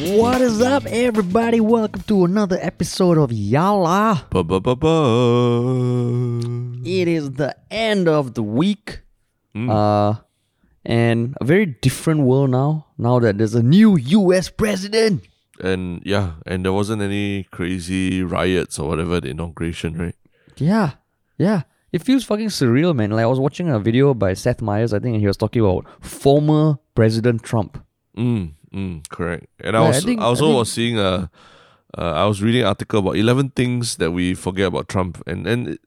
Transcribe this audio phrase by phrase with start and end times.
[0.00, 1.60] What is up, everybody?
[1.60, 4.30] Welcome to another episode of Yala.
[4.30, 4.94] Ba ba ba ba.
[6.88, 9.02] It is the end of the week.
[9.54, 9.68] Mm.
[9.68, 10.20] Uh,
[10.86, 12.86] and a very different world now.
[12.96, 15.28] Now that there's a new US president.
[15.62, 20.16] And yeah, and there wasn't any crazy riots or whatever at the inauguration, right?
[20.56, 20.92] Yeah,
[21.36, 21.64] yeah.
[21.92, 23.10] It feels fucking surreal, man.
[23.10, 25.60] Like I was watching a video by Seth Meyers, I think, and he was talking
[25.60, 27.84] about former President Trump.
[28.16, 29.46] Mm, mm, correct.
[29.60, 31.30] And I Yeah, I was think- I I also think- was seeing a
[31.98, 35.46] uh, I was reading an article about eleven things that we forget about Trump, and
[35.46, 35.80] and it,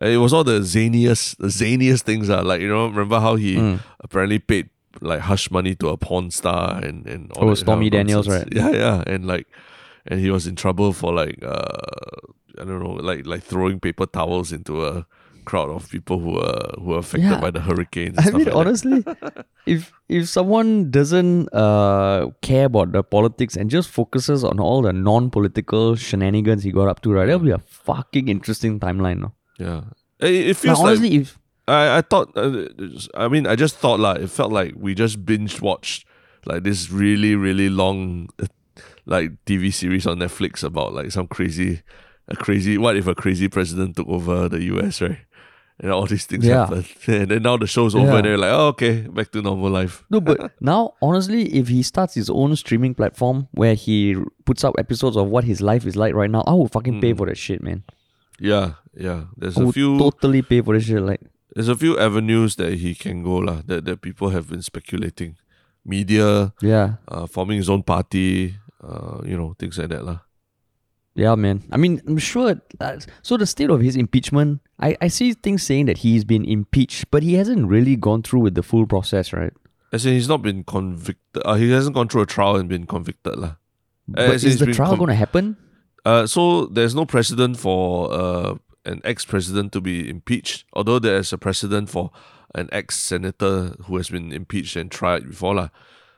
[0.00, 3.56] it was all the zaniest the zaniest things are like you know remember how he
[3.56, 3.80] Mm.
[4.00, 8.26] apparently paid like hush money to a porn star and and all Oh, Stormy Daniels,
[8.28, 8.48] right?
[8.52, 9.46] Yeah, yeah, and like
[10.06, 11.76] and he was in trouble for like uh
[12.58, 15.04] I don't know like like throwing paper towels into a
[15.50, 17.40] crowd of people who are who were affected Yeah.
[17.44, 18.18] by the hurricanes.
[18.18, 19.04] I mean, like honestly,
[19.74, 24.92] if if someone doesn't uh, care about the politics and just focuses on all the
[24.92, 29.20] non-political shenanigans he got up to, right, that'll be a fucking interesting timeline.
[29.26, 29.32] No?
[29.58, 29.80] Yeah,
[30.20, 32.66] it, it feels like honestly, if I, I thought uh,
[33.14, 36.06] I mean I just thought like it felt like we just binge watched
[36.46, 38.46] like this really really long uh,
[39.06, 41.82] like TV series on Netflix about like some crazy
[42.28, 45.18] a crazy what if a crazy president took over the US right
[45.82, 46.66] and all these things Yeah.
[46.66, 46.84] happen
[47.20, 48.16] and then now the show's over Yeah.
[48.16, 51.82] and they're like oh okay back to normal life no, but now honestly, if he
[51.82, 54.14] starts his own streaming platform where he
[54.44, 57.12] puts up episodes of what his life is like right now, I would fucking pay
[57.14, 57.18] Mm.
[57.18, 57.82] for that shit, man.
[58.38, 61.00] yeah yeah there's I a would few totally pay for that shit.
[61.02, 61.20] Like,
[61.54, 65.36] there's a few avenues that he can go lah that, that people have been speculating
[65.84, 68.54] media yeah, uh, forming his own party
[68.84, 70.18] uh, you know things like that lah
[71.14, 71.64] Yeah, man.
[71.72, 72.60] I mean, I'm sure.
[72.78, 76.44] Uh, so the state of his impeachment, I, I see things saying that he's been
[76.44, 79.52] impeached, but he hasn't really gone through with the full process, right?
[79.92, 81.42] As in, he's not been convicted.
[81.44, 83.56] Uh, he hasn't gone through a trial and been convicted, lah.
[84.06, 85.56] But as is the trial com- going to happen?
[86.04, 88.54] Uh, so there's no precedent for uh,
[88.84, 92.10] an ex-president to be impeached, although there is a precedent for
[92.54, 95.68] an ex-senator who has been impeached and tried before, lah.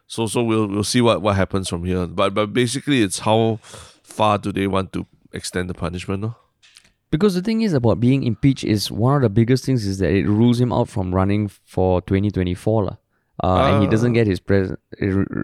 [0.06, 2.06] So, so we'll we'll see what, what happens from here.
[2.06, 3.58] But but basically, it's how
[4.18, 6.32] far do they want to extend the punishment, no?
[7.10, 10.10] Because the thing is about being impeached is one of the biggest things is that
[10.20, 12.96] it rules him out from running for 2024, lah.
[13.42, 14.18] Uh, and he doesn't Ah.
[14.20, 14.72] get his pres-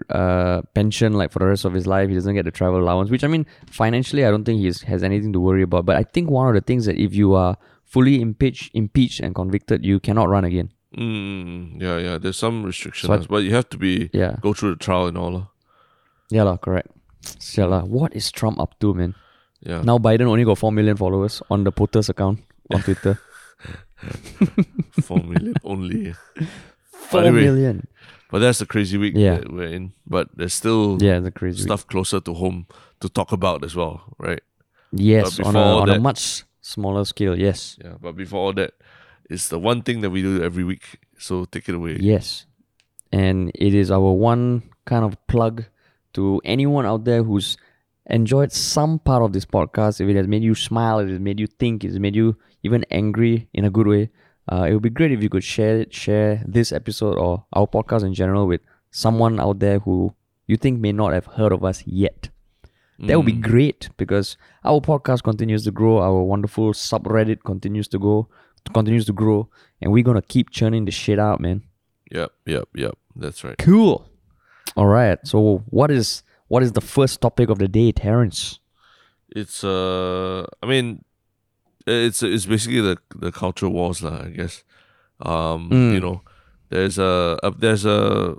[0.09, 2.07] uh, pension like for the rest of his life.
[2.09, 5.03] He doesn't get the travel allowance, which I mean, financially, I don't think he has
[5.03, 5.85] anything to worry about.
[5.85, 9.35] But I think one of the things that if you are fully impeached, impeached and
[9.35, 10.69] convicted, you cannot run again.
[10.97, 12.17] Mm, yeah, yeah.
[12.17, 14.37] There's some restrictions, So I- but you have to be Yeah.
[14.41, 15.45] go through the trial and all, lah.
[16.31, 16.89] Yeah, lah, correct.
[17.57, 17.83] Lah.
[17.83, 19.15] What is Trump up to, man?
[19.61, 19.81] Yeah.
[19.81, 22.39] Now Biden only got 4 million followers on the POTUS account
[22.73, 23.19] on Twitter.
[25.01, 26.13] Four million only.
[26.83, 27.43] Four Anyway.
[27.43, 27.87] million.
[28.31, 29.37] But that's the crazy week Yeah.
[29.39, 29.91] that we're in.
[30.07, 31.63] But there's still Yeah, the crazy.
[31.63, 32.67] stuff closer to home
[33.01, 34.41] to talk about as well, right?
[34.91, 37.37] Yes, on a, on a much smaller scale.
[37.37, 37.77] Yes.
[37.83, 37.95] Yeah.
[38.01, 38.73] But before all that,
[39.29, 40.99] it's the one thing that we do every week.
[41.17, 41.97] So take it away.
[41.99, 42.45] Yes.
[43.11, 45.65] And it is our one kind of plug
[46.13, 47.57] to anyone out there who's
[48.07, 50.01] enjoyed some part of this podcast.
[50.01, 52.15] If it has made you smile, if it has made you think, it has made
[52.15, 54.09] you even angry in a good way,
[54.51, 57.67] uh, it would be great if you could share it, share this episode or our
[57.67, 58.61] podcast in general with
[58.91, 60.13] someone out there who
[60.47, 62.29] you think may not have heard of us yet.
[62.97, 63.41] That would be Mm.
[63.41, 68.27] great because our podcast continues to grow, our wonderful subreddit continues to go,
[68.73, 69.47] continues to grow,
[69.81, 71.61] and we're gonna keep churning the shit out, man.
[72.11, 72.31] Yep.
[72.47, 72.67] Yep.
[72.75, 72.97] Yep.
[73.15, 73.57] That's right.
[73.57, 74.08] Cool.
[74.75, 75.19] All right.
[75.23, 78.59] So what is what is the first topic of the day, Terence?
[79.35, 81.03] It's uh, I mean,
[81.85, 84.23] it's it's basically the the culture wars, lah.
[84.25, 84.63] I guess.
[85.21, 85.93] Um, Mm.
[85.93, 86.21] you know,
[86.69, 88.35] there's a, a there's a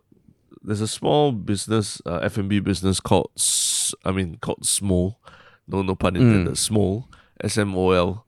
[0.63, 5.17] there's a small business, uh, F and B business called S- I mean called SMOL,
[5.69, 7.05] no no pun intended, SMOL
[7.43, 8.27] S M O L,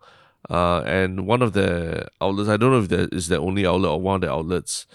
[0.51, 3.91] uh, and one of the outlets I don't know if that is their only outlet
[3.93, 4.87] or one of the outlets.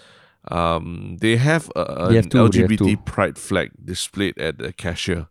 [0.50, 4.72] Um, they have a, They have two, they have LGBT pride flag displayed at the
[4.72, 5.26] cashier,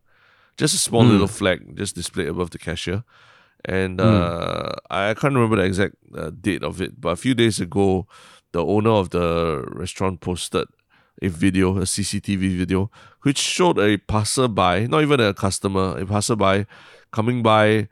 [0.58, 1.10] just a small Mm.
[1.12, 3.04] little flag just displayed above the cashier.
[3.66, 4.04] And Mm.
[4.04, 8.08] uh, I can't remember the exact uh, date of it, but a few days ago,
[8.52, 10.68] the owner of the restaurant posted
[11.22, 12.92] a video, a CCTV video,
[13.24, 16.66] which showed a passerby, not even a customer, a passerby
[17.12, 17.88] coming by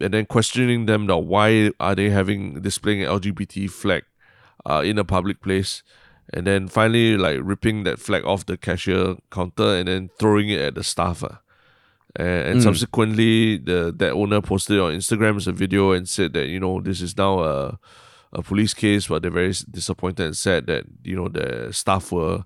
[0.00, 4.02] and then questioning them that why are they having displaying an LGBT flag
[4.68, 5.84] uh, in a public place,
[6.32, 10.60] and then finally like ripping that flag off the cashier counter and then throwing it
[10.60, 11.22] at the staff.
[11.22, 11.40] ah.
[12.16, 12.62] And, and Mm.
[12.62, 16.80] subsequently, the that owner posted on Instagram as a video and said that you know
[16.80, 17.78] this is now a
[18.32, 22.44] a police case, but they're very disappointed and sad that you know the staff were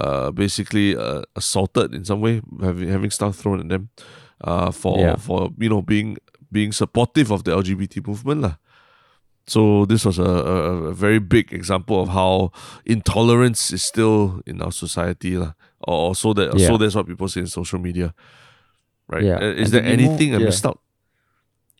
[0.00, 3.88] uh, basically uh, assaulted in some way, having having stuff thrown at them,
[4.44, 5.16] uh, for Yeah.
[5.16, 6.16] for you know being
[6.52, 8.56] being supportive of the LGBT movement lah.
[9.48, 12.52] So this was a, a, very big example of how
[12.84, 15.52] intolerance is still in our society lah.
[15.80, 16.68] Or, or so that Yeah.
[16.68, 18.12] so that's what people say in social media.
[19.08, 19.24] Right.
[19.24, 20.44] Yeah, Uh, Is and there to be more- anything I yeah.
[20.52, 20.78] missed out?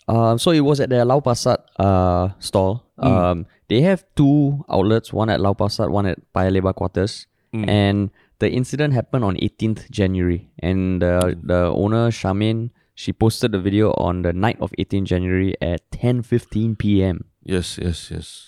[0.09, 2.89] Um, so it was at their Lau Pasat uh, stall.
[2.97, 3.05] Mm.
[3.05, 3.37] Um,
[3.69, 7.29] they have two outlets, one at Lau Pasat, one at Paya Lebar Quarters.
[7.53, 7.69] Mm.
[7.69, 7.99] And
[8.41, 10.49] the incident happened on 18th January.
[10.65, 11.45] And uh, Mm.
[11.45, 16.79] the owner, Charmaine, she posted the video on the night of 18th January at 10.15
[16.81, 17.29] p.m.
[17.49, 18.45] Yes, yes, yes.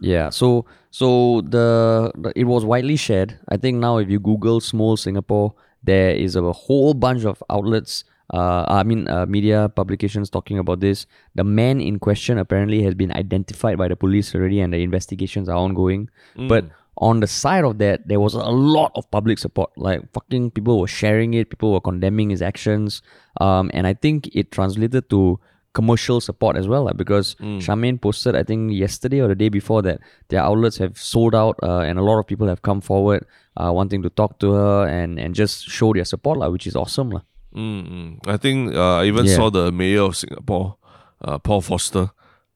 [0.00, 3.38] Yeah, so so the, the it was widely shared.
[3.48, 8.04] I think now if you Google SMOL Singapore, there is a whole bunch of outlets.
[8.32, 11.06] Uh, I mean, uh, media publications talking about this.
[11.34, 15.48] The man in question apparently has been identified by the police already, and the investigations
[15.48, 16.08] are ongoing.
[16.48, 16.64] But
[16.98, 19.70] on the side of that, there was a lot of public support.
[19.76, 23.02] Like fucking people were sharing it, people were condemning his actions,
[23.40, 25.38] um, and I think it translated to
[25.78, 26.82] commercial support as well.
[26.88, 27.34] Like, because
[27.64, 29.98] Charmaine posted, I think yesterday or the day before that,
[30.30, 33.26] their outlets have sold out, uh, and a lot of people have come forward,
[33.60, 36.76] uh, wanting to talk to her and and just show their support, like, which is
[36.84, 37.22] awesome, lah.
[37.54, 38.18] Mm-mm.
[38.34, 39.36] I think uh, I even Yeah.
[39.36, 40.76] saw the mayor of Singapore,
[41.24, 42.06] uh, Paul Foster.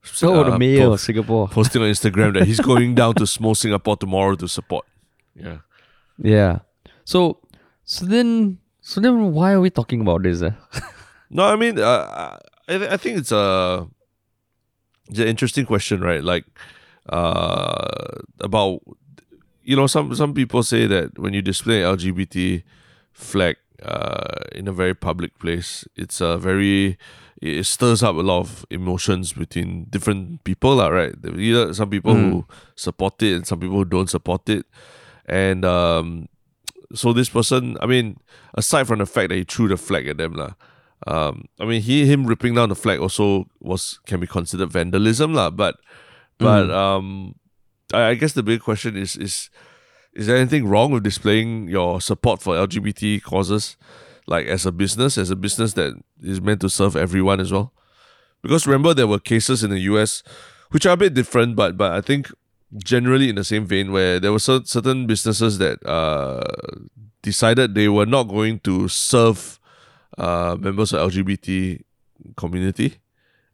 [0.02, 1.48] So the uh, mayor po- of Singapore.
[1.48, 4.84] posting on Instagram that he's going down to SMOL Singapore tomorrow to support.
[5.36, 5.58] Yeah.
[6.16, 6.58] Yeah.
[7.04, 7.40] So
[7.84, 10.40] so then so then why are we talking about this?
[10.40, 10.52] Uh?
[11.30, 11.76] No, I mean,
[12.70, 13.86] I I think it's a
[15.10, 16.22] it's an interesting question, right?
[16.22, 16.46] Like,
[17.08, 18.80] uh, about
[19.62, 22.62] you know, some some people say that when you display an LGBT
[23.12, 26.96] flag uh, in a very public place, it's a very
[27.42, 31.14] it stirs up a lot of emotions between different people, lah, right?
[31.24, 32.46] Either some people who
[32.76, 34.66] support it and some people who don't support it,
[35.26, 36.28] and um,
[36.94, 38.18] so this person, I mean,
[38.54, 40.52] aside from the fact that he threw the flag at them, lah.
[41.06, 45.32] Um, I mean, he him ripping down the flag also was can be considered vandalism,
[45.32, 45.50] lah.
[45.50, 45.76] But
[46.38, 47.34] but um,
[47.92, 49.50] I, I guess the big question is is
[50.12, 53.76] is there anything wrong with displaying your support for LGBT causes,
[54.26, 57.72] like as a business, as a business that is meant to serve everyone as well?
[58.42, 60.22] Because remember, there were cases in the U.S.
[60.70, 62.30] which are a bit different, but but I think
[62.84, 66.44] generally in the same vein where there were certain businesses that uh,
[67.22, 69.59] decided they were not going to serve
[70.20, 71.82] uh, members of LGBT
[72.36, 72.98] community,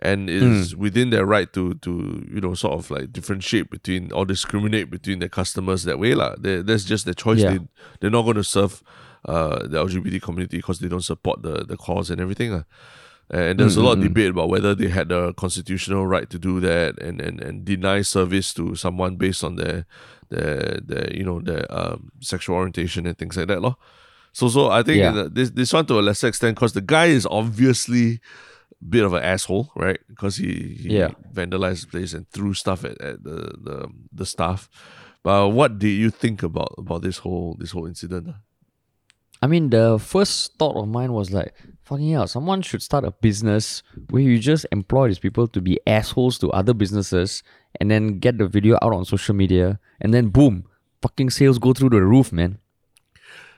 [0.01, 4.27] and is within their right to to you know sort of like differentiate between or
[4.27, 6.35] discriminate between their customers that way lah.
[6.39, 7.41] That's just their choice.
[7.41, 7.53] Yeah.
[7.53, 7.59] They
[8.01, 8.83] they're not going to serve
[9.25, 12.65] uh, the LGBT community because they don't support the the cause and everything lah.
[13.29, 16.61] And there's a lot of debate about whether they had the constitutional right to do
[16.61, 19.85] that and, and, and deny service to someone based on their
[20.31, 23.63] their, their you know their um, sexual orientation and things like that.
[23.63, 23.77] Lor.
[24.37, 25.29] So so I think Yeah.
[25.33, 28.21] this this one to a lesser extent because the guy is obviously
[28.85, 29.99] a bit of an asshole, right?
[30.12, 30.53] Because he,
[30.83, 31.12] he Yeah.
[31.33, 33.77] vandalized the place and threw stuff at, at the, the
[34.12, 34.69] the staff.
[35.25, 38.29] But what did you think about about this whole this whole incident?
[38.29, 38.38] ah?
[39.43, 41.55] I mean, the first thought of mine was like,
[41.89, 45.81] fucking hell, someone should start a business where you just employ these people to be
[45.87, 47.43] assholes to other businesses
[47.81, 50.65] and then get the video out on social media and then boom,
[51.00, 52.59] fucking sales go through the roof, man.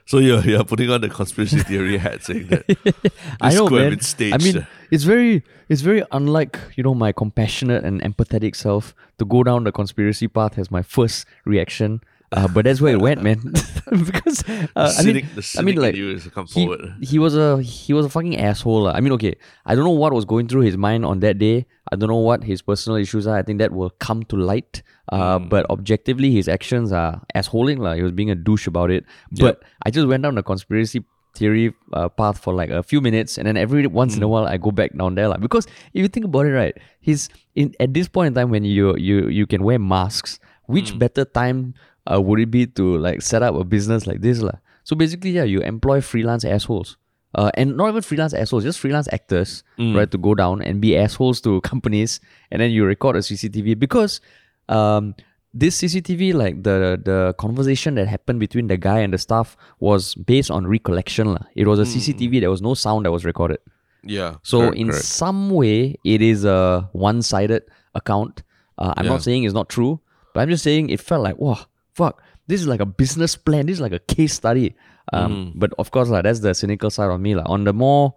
[0.09, 2.65] So you're you're putting on the conspiracy theory hat saying that
[3.41, 3.91] I know, man.
[3.91, 4.33] been staged.
[4.33, 9.25] I mean, it's very, it's very unlike you know my compassionate and empathetic self to
[9.25, 12.01] go down the conspiracy path as my first reaction.
[12.31, 13.37] Uh, but that's where it went, man.
[14.05, 16.95] because the uh, I mean, I mean, like you has come he, forward.
[17.01, 18.89] he was a he was a fucking asshole.
[18.89, 18.93] lah.
[18.93, 19.35] I mean, okay,
[19.67, 21.67] I don't know what was going through his mind on that day.
[21.91, 23.35] I don't know what his personal issues are.
[23.37, 24.83] I think that will come to light.
[25.11, 25.47] Uh, Hmm.
[25.49, 27.79] But objectively, his actions are assholing.
[27.79, 27.93] lah.
[27.95, 29.05] He was being a douche about it.
[29.39, 31.03] But I just went down the conspiracy
[31.35, 34.31] theory uh, path for like a few minutes, and then every once in a Hmm.
[34.33, 35.27] while I go back down there.
[35.29, 38.49] Like, because if you think about it, right, he's in at this point in time
[38.49, 40.39] when you you you can wear masks.
[40.69, 40.99] Which Hmm.
[41.01, 41.73] better time
[42.05, 44.57] uh, would it be to like set up a business like this, lah?
[44.85, 46.97] So basically, yeah, you employ freelance assholes.
[47.35, 50.97] Uh, and not even freelance assholes, just freelance actors, right, to go down and be
[50.97, 52.19] assholes to companies,
[52.49, 54.19] and then you record a CCTV because
[54.67, 55.13] um,
[55.53, 60.15] this CCTV, like the the conversation that happened between the guy and the staff, was
[60.15, 61.33] based on recollection.
[61.33, 61.45] lah.
[61.55, 62.39] It was a CCTV.
[62.41, 63.59] There was no sound that was recorded.
[64.03, 64.35] yeah.
[64.41, 65.05] So correct, in correct.
[65.05, 68.41] some way, it is a one-sided account.
[68.77, 69.11] Uh, I'm Yeah.
[69.11, 69.99] not saying it's not true,
[70.33, 71.59] but I'm just saying it felt like, wow,
[71.93, 73.65] fuck, this is like a business plan.
[73.67, 74.73] This is like a case study.
[75.13, 75.51] Um, Mm.
[75.55, 77.35] But of course, like, that's the cynical side of me.
[77.35, 77.49] Like.
[77.49, 78.15] On the more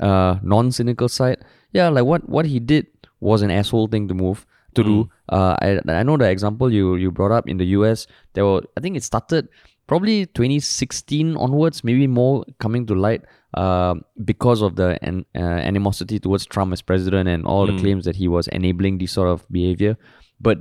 [0.00, 2.86] uh, non-cynical side, yeah, like what what he did
[3.20, 5.04] was an asshole thing to move to do.
[5.04, 5.08] Mm.
[5.28, 8.06] Uh, I I know the example you you brought up in the US.
[8.34, 9.48] There were I think it started
[9.86, 13.22] probably 2016 onwards, maybe more coming to light
[13.54, 13.94] uh,
[14.24, 18.16] because of the an, uh, animosity towards Trump as president and all the claims that
[18.16, 19.96] he was enabling this sort of behavior.
[20.40, 20.58] But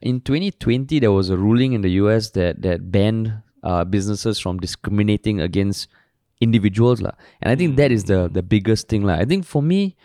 [0.00, 4.58] in 2020, there was a ruling in the US that that banned uh, businesses from
[4.58, 5.88] discriminating against
[6.40, 7.00] individuals.
[7.02, 7.12] lah.
[7.42, 9.04] And I think that is the, the biggest thing.
[9.04, 9.14] lah.
[9.14, 9.96] I think for me,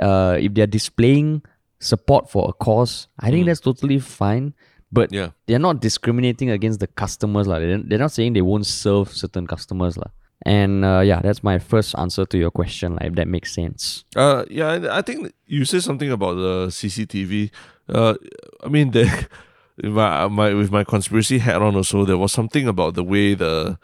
[0.00, 1.42] uh, if they're displaying
[1.80, 4.54] support for a cause, I think that's totally fine.
[4.92, 5.30] But Yeah.
[5.46, 7.46] they're not discriminating against the customers.
[7.46, 7.58] lah.
[7.58, 9.96] They're, they're not saying they won't serve certain customers.
[9.96, 10.10] lah.
[10.46, 14.04] And uh, yeah, that's my first answer to your question, like, if that makes sense.
[14.16, 17.50] Uh, yeah, I think you said something about the CCTV.
[17.88, 18.14] Uh,
[18.64, 19.04] I mean, the,
[19.82, 23.34] my, uh, my with my conspiracy hat on also, there was something about the way
[23.34, 23.78] the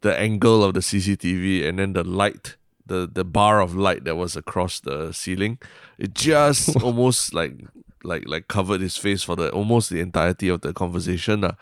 [0.00, 4.16] the angle of the CCTV and then the light, the the bar of light that
[4.16, 5.58] was across the ceiling,
[5.98, 7.54] it just almost like
[8.04, 11.42] like like covered his face for the almost the entirety of the conversation.
[11.42, 11.52] lah.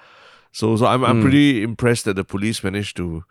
[0.52, 1.22] So so I'm I'm hmm.
[1.22, 3.24] pretty impressed that the police managed to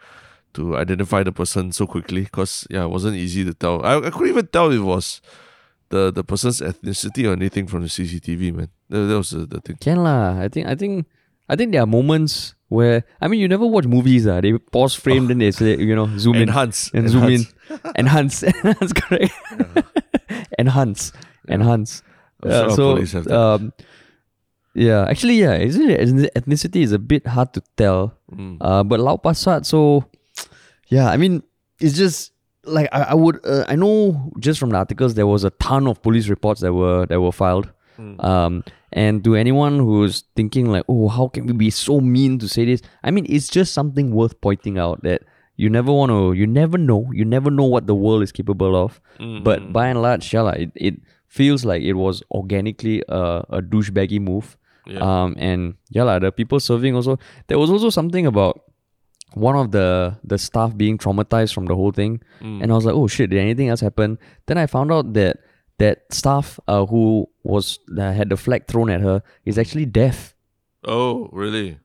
[0.54, 3.84] to identify the person so quickly because yeah, it wasn't easy to tell.
[3.86, 5.22] I, I couldn't even tell it was
[5.90, 8.70] the the person's ethnicity or anything from the CCTV, man.
[8.89, 9.77] That, that was the, thing.
[9.82, 10.39] Can lah.
[10.39, 11.06] I think I think
[11.50, 14.41] I think there are moments where I mean you never watch movies ah.
[14.41, 17.46] They pause frame then they say you know zoom in Enhance and zoom in
[17.98, 19.34] enhance enhance correct
[20.60, 21.12] enhance
[21.50, 22.03] enhance.
[22.46, 23.38] Yeah, sure our so police have that.
[23.38, 23.74] um,
[24.77, 28.13] yeah, actually yeah, isn't it ethnicity is a bit hard to tell.
[28.32, 28.58] Mm.
[28.62, 30.06] Uh, but Lau Pasat, so
[30.88, 31.41] yeah, I mean,
[31.79, 32.32] it's just
[32.63, 35.88] like I, I would uh, I know just from the articles there was a ton
[35.88, 37.72] of police reports that were that were filed.
[38.20, 38.63] Um,
[38.94, 42.66] and to anyone who's thinking like, oh, how can we be so mean to say
[42.66, 42.82] this?
[43.04, 45.24] I mean, it's just something worth pointing out that
[45.56, 48.75] you never want to, you never know, you never know what the world is capable
[48.75, 49.01] of.
[49.44, 50.96] But by and large, yeah, it, it
[51.27, 54.58] feels like it was organically a, a douchebaggy move.
[54.86, 55.00] Yeah.
[55.00, 57.18] Um, and yeah, lah, the people serving also.
[57.48, 58.62] There was also something about
[59.34, 62.22] one of the the staff being traumatized from the whole thing,
[62.62, 64.18] and I was like, oh shit, did anything else happen?
[64.46, 65.39] Then I found out that
[65.79, 70.36] that staff uh, who was that had the flag thrown at her is actually deaf.
[70.84, 71.79] Oh, really?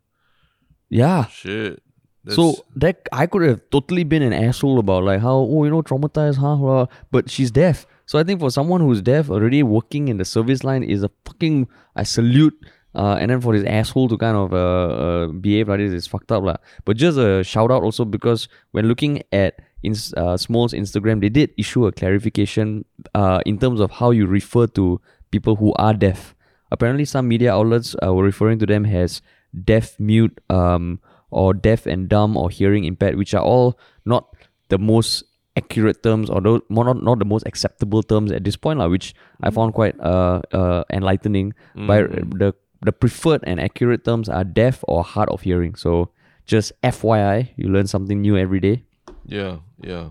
[0.89, 1.27] Yeah.
[1.27, 1.83] Shit.
[2.25, 5.71] That's, So that I could have totally been an asshole about like how oh you
[5.71, 7.87] know traumatized huh blah, but she's deaf.
[8.07, 11.11] So I think for someone who's deaf already working in the service line is a
[11.25, 12.55] fucking I salute.
[12.95, 16.07] Uh, and then for this asshole to kind of uh, uh, behave like this is
[16.07, 16.57] fucked up lah.
[16.85, 21.29] But just a shout out also because when looking at in uh, SMOL's Instagram, they
[21.29, 22.85] did issue a clarification
[23.15, 26.35] uh, in terms of how you refer to people who are deaf.
[26.71, 29.21] Apparently, some media outlets uh, were referring to them as
[29.65, 34.35] deaf mute um, or deaf and dumb or hearing impaired, which are all not
[34.69, 35.25] the most
[35.57, 38.89] accurate terms or those, more not, not the most acceptable terms at this point, lah,
[38.89, 41.53] which I found quite uh, uh, enlightening.
[41.75, 42.55] By the
[42.85, 45.75] the preferred and accurate terms are deaf or hard of hearing.
[45.77, 46.11] So
[46.47, 48.85] just FYI, you learn something new every day.
[49.27, 50.11] yeah, yeah.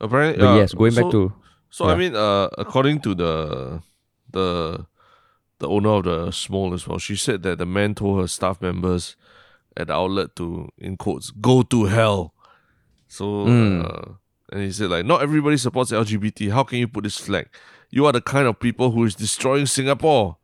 [0.00, 1.32] Apparently, But uh, yes, going back to
[1.70, 3.82] So I mean, uh, according to the
[4.30, 4.86] the
[5.58, 8.62] the owner of the SMOL as well, she said that the man told her staff
[8.62, 9.16] members
[9.76, 12.32] at the outlet to, in quotes, go to hell.
[13.08, 13.84] So Mm.
[13.84, 14.12] uh,
[14.52, 16.50] and he said like, not everybody supports LGBT.
[16.52, 17.48] How can you put this flag?
[17.90, 20.36] You are the kind of people who is destroying Singapore.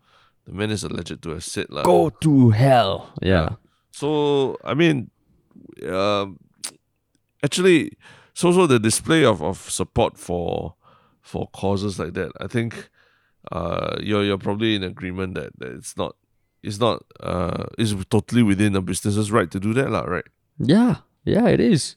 [0.47, 3.13] The man is alleged to have said like, go to hell.
[3.23, 3.57] Yeah.
[3.93, 5.11] so I mean,
[5.89, 6.39] um,
[7.43, 7.97] actually,
[8.35, 10.75] so so the display of, of support for
[11.23, 12.91] for causes like that, I think,
[13.53, 16.17] uh, you're you're probably in agreement that, that it's not
[16.63, 20.27] it's not uh it's totally within a business's right to do that, lah, right?
[20.59, 21.97] Yeah, yeah, it is.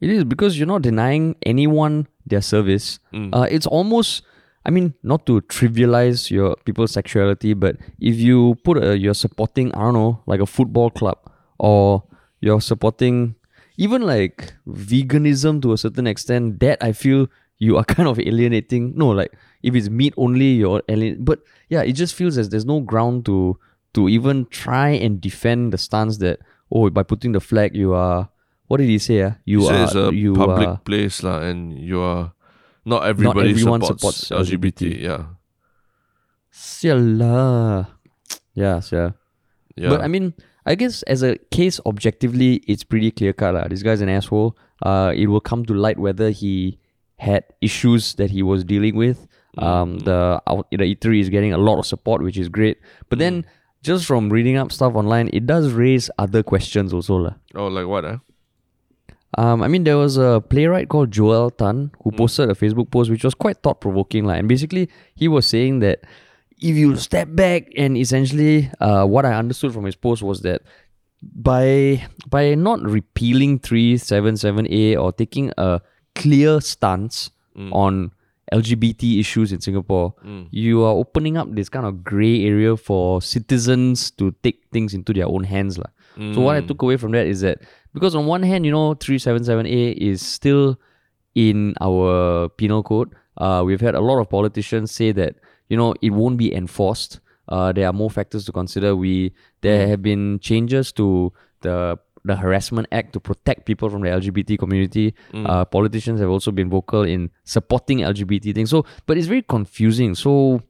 [0.00, 2.98] It is because you're not denying anyone their service.
[3.12, 3.34] Mm.
[3.34, 4.22] Uh, it's almost,
[4.66, 9.72] I mean, not to trivialize your people's sexuality, but if you put a, you're supporting,
[9.74, 11.18] I don't know, like a football club,
[11.58, 12.02] or
[12.40, 13.36] you're supporting
[13.78, 18.92] even like veganism to a certain extent, that I feel you are kind of alienating.
[18.96, 19.32] No, like
[19.62, 21.24] if it's meat only, you're alien.
[21.24, 23.58] But yeah, it just feels as there's no ground to
[23.94, 28.28] to even try and defend the stance that oh by putting the flag you are
[28.66, 29.22] what did he say?
[29.22, 29.30] Uh?
[29.44, 32.32] You He are it's a you public are place, lah, and you are
[32.86, 35.02] not everybody everyone supports, supports LGBT.
[35.02, 35.24] Yeah,
[36.52, 37.88] Sialah.
[38.54, 39.10] Yeah, yeah.
[39.76, 39.88] yeah.
[39.90, 40.32] But I mean,
[40.64, 43.54] I guess as a case objectively, it's pretty clear cut.
[43.54, 43.68] lah.
[43.68, 44.56] This guy's an asshole.
[44.82, 46.78] Uh, it will come to light whether he
[47.18, 49.26] had issues that he was dealing with.
[49.58, 52.78] Um, the out, the eatery is getting a lot of support, which is great.
[53.08, 53.46] But then,
[53.82, 57.34] just from reading up stuff online, it does raise other questions also, lah.
[57.54, 58.04] oh, like what?
[58.04, 58.16] Eh?
[59.36, 63.10] Um, I mean, there was a playwright called Joel Tan who posted a Facebook post
[63.10, 64.24] which was quite thought provoking.
[64.24, 66.00] Like, and basically, he was saying that
[66.58, 70.62] if you step back and essentially, uh, what I understood from his post was that
[71.22, 75.80] by by not repealing 377A or taking a
[76.14, 77.30] clear stance
[77.72, 78.12] on
[78.52, 80.14] LGBT issues in Singapore,
[80.50, 85.12] you are opening up this kind of gray area for citizens to take things into
[85.12, 85.78] their own hands.
[86.16, 86.34] Lah.
[86.34, 87.60] So what I took away from that is that
[87.92, 90.78] because on one hand, you know, 377A is still
[91.34, 93.14] in our penal code.
[93.36, 95.36] Uh, we've had a lot of politicians say that
[95.68, 97.20] you know it won't be enforced.
[97.48, 98.96] Uh, there are more factors to consider.
[98.96, 104.08] We there have been changes to the the harassment act to protect people from the
[104.08, 105.14] LGBT community.
[105.46, 108.70] Uh, politicians have also been vocal in supporting LGBT things.
[108.70, 110.16] So, but it's very confusing.
[110.16, 110.60] So,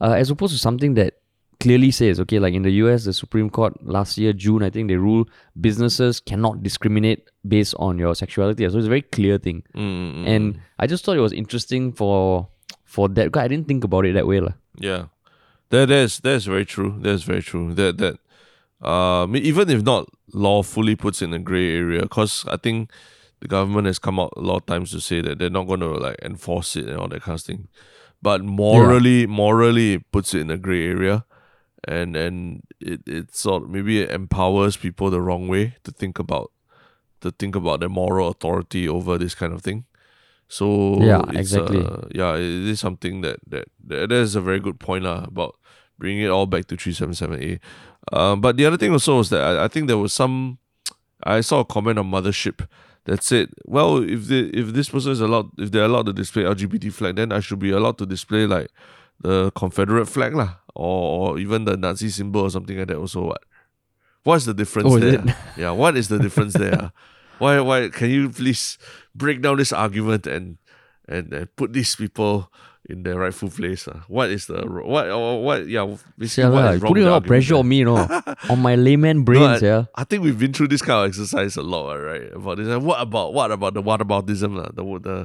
[0.00, 1.14] uh, as opposed to something that
[1.62, 4.88] clearly says, okay, like in the US, the Supreme Court last year, June, I think
[4.90, 8.68] they ruled businesses cannot discriminate based on your sexuality.
[8.68, 9.62] So it's a very clear thing.
[9.74, 10.44] Mm, And
[10.78, 12.48] I just thought it was interesting for
[12.84, 13.24] for that.
[13.30, 14.40] Because I didn't think about it that way.
[14.40, 14.52] lah.
[14.76, 15.06] Yeah,
[15.70, 16.98] that that's that's very true.
[17.00, 17.72] That's very true.
[17.74, 18.16] That that
[18.82, 22.90] uh, mean, even if not lawfully puts in a gray area, because I think
[23.40, 25.80] the government has come out a lot of times to say that they're not going
[25.80, 27.68] to like enforce it and all that kind of thing.
[28.22, 31.24] But morally, morally, it puts it in a gray area,
[31.88, 36.18] and and it it sort of maybe it empowers people the wrong way to think
[36.18, 36.52] about
[37.20, 39.84] to think about their moral authority over this kind of thing.
[40.48, 41.84] So Yeah, it's, exactly.
[41.84, 45.24] uh, yeah, it is something that that that, that is a very good point lah
[45.24, 45.56] about
[45.98, 47.60] bringing it all back to three seven seven A.
[48.16, 50.58] Um, but the other thing also was that I, I think there was some.
[51.24, 52.66] I saw a comment on Mothership
[53.04, 56.42] that said, "Well, if the if this person is allowed, if they're allowed to display
[56.42, 58.70] LGBT flag, then I should be allowed to display like
[59.22, 62.98] the Confederate flag lah, or, or even the Nazi symbol or something like that.
[62.98, 63.42] Also, what?
[64.24, 65.22] What's the difference Oh, there?
[65.56, 66.92] yeah, what is the difference there?
[67.38, 68.78] Why why can you please
[69.14, 70.58] break down this argument and
[71.08, 72.46] and, and put these people
[72.86, 73.88] in their rightful place?
[73.90, 74.06] ah?
[74.06, 75.66] What is the what or what?
[75.66, 78.06] Yeah, basically Yeah, what is wrong putting a lot of pressure on me, you know,
[78.48, 79.84] on my layman brains, No, I, yeah.
[79.98, 82.30] I think we've been through this kind of exercise a lot, right?
[82.30, 84.70] About this, and what about what about the whataboutism, lah?
[84.70, 85.16] The the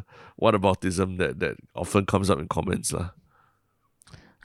[0.42, 3.10] whataboutism that that often comes up in comments, lah.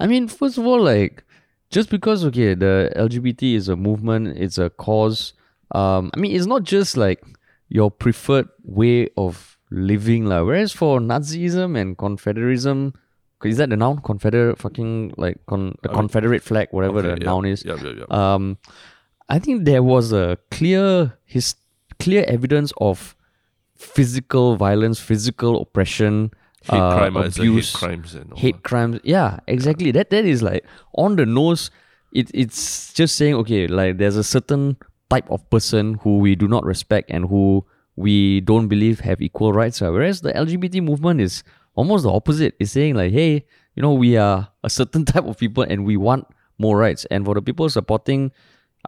[0.00, 1.24] I mean, first of all, like
[1.70, 5.32] just because okay, the LGBT is a movement, it's a cause.
[5.74, 7.22] Um, I mean, it's not just like
[7.68, 10.42] your preferred way of living, lah.
[10.44, 12.94] Whereas for Nazism and Confederism,
[13.44, 13.98] is that the noun?
[14.02, 17.64] Confederate, fucking like con- the I mean- Confederate flag, whatever Okay, the yeah, noun is.
[17.64, 18.34] Yeah, yeah, yeah.
[18.34, 18.58] Um,
[19.28, 21.54] I think there was a clear his
[21.98, 23.16] clear evidence of
[23.76, 26.30] physical violence, physical oppression,
[26.64, 29.00] hate uh, crime, abuse, hate crimes and hate crimes.
[29.04, 29.90] Yeah, exactly.
[29.90, 30.64] That that is like
[30.96, 31.70] on the nose.
[32.12, 34.76] It it's just saying okay, like there's a certain
[35.10, 37.64] type of person who we do not respect and who
[37.96, 39.80] we don't believe have equal rights.
[39.80, 41.42] Whereas the LGBT movement is
[41.74, 42.54] almost the opposite.
[42.58, 43.44] It's saying like, hey,
[43.74, 46.26] you know, we are a certain type of people and we want
[46.58, 47.04] more rights.
[47.10, 48.32] And for the people supporting,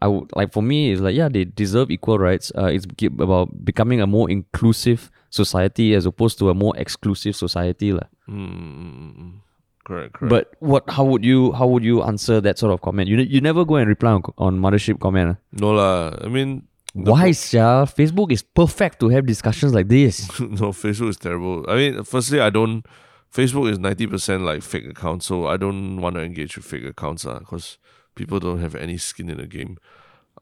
[0.00, 2.52] I would like for me it's like yeah, they deserve equal rights.
[2.56, 2.86] Uh, it's
[3.20, 8.06] about becoming a more inclusive society as opposed to a more exclusive society, lah.
[8.30, 9.42] Mm.
[9.84, 10.30] Correct, correct.
[10.30, 10.88] But what?
[10.88, 11.52] How would you?
[11.52, 13.08] How would you answer that sort of comment?
[13.10, 15.34] You you never go and reply on, on mothership comment.
[15.34, 15.36] ah?
[15.52, 16.16] no lah.
[16.24, 17.84] I mean, Why, sia?
[17.90, 20.24] Facebook is perfect to have discussions like this.
[20.40, 21.66] no, Facebook is terrible.
[21.68, 22.86] I mean, firstly, I don't.
[23.34, 26.86] Facebook is ninety percent like fake accounts, so I don't want to engage with fake
[26.86, 27.76] accounts, because
[28.14, 29.76] people don't have any skin in the game.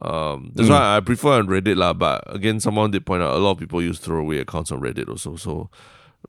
[0.01, 0.73] Um, that's Mm.
[0.73, 1.93] why I prefer on Reddit, lah.
[1.93, 5.09] But again, someone did point out a lot of people use throwaway accounts on Reddit
[5.09, 5.37] also.
[5.37, 5.71] So,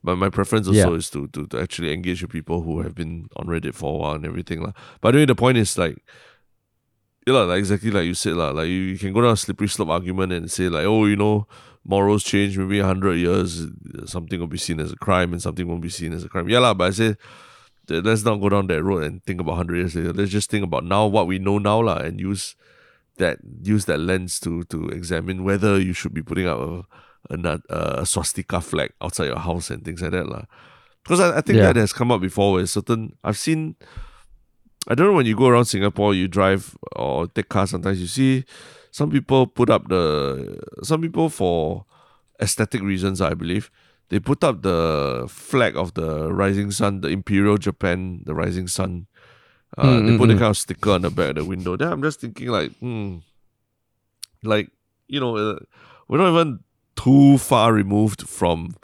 [0.04, 0.97] but my preference also Yeah.
[0.97, 3.97] is to, to to actually engage with people who have been on Reddit for a
[3.97, 4.73] while and everything, lah.
[5.02, 5.97] But anyway, the point is like
[7.26, 8.52] yeah, like exactly like you said, lah.
[8.52, 11.15] Like you, you can go down a slippery slope argument and say like, oh, you
[11.15, 11.47] know,
[11.86, 12.58] morals change.
[12.58, 13.65] Maybe a hundred years,
[14.06, 16.49] something will be seen as a crime and something won't be seen as a crime.
[16.49, 16.73] Yeah, lah.
[16.76, 17.15] But I say,
[17.88, 20.12] let's not go down that road and think about hundred years later.
[20.12, 22.56] Let's just think about now, what we know now, lah, and use
[23.17, 26.84] that use that lens to to examine whether you should be putting up a
[27.30, 27.60] a,
[28.02, 30.43] a swastika flag outside your house and things like that, lah.
[31.04, 31.67] Because I, I think Yeah.
[31.71, 33.76] that has come up before where certain I've seen
[34.88, 37.69] I don't know when you go around Singapore, you drive or take cars.
[37.71, 38.43] Sometimes you see
[38.91, 41.86] some people put up the some people for
[42.41, 43.21] aesthetic reasons.
[43.21, 43.71] I believe
[44.10, 49.08] they put up the flag of the rising sun, the Imperial Japan, the rising sun.
[49.78, 50.40] Uh, Mm, they put a mm.
[50.40, 51.76] kind of sticker on the back of the window.
[51.76, 53.18] Then I'm just thinking like, hmm,
[54.44, 54.70] like
[55.08, 55.60] you know, uh,
[56.08, 56.60] we're not even
[56.96, 58.76] too far removed from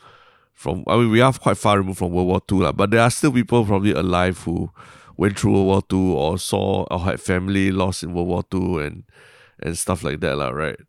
[0.54, 0.84] from.
[0.88, 2.72] I mean, we are quite far removed from World War Two, lah.
[2.72, 4.72] But there are still people probably alive who
[5.18, 8.80] went through World War Two or saw or had family lost in World War Two
[8.80, 9.04] and
[9.62, 10.50] and stuff like that, lah.
[10.50, 10.80] Right.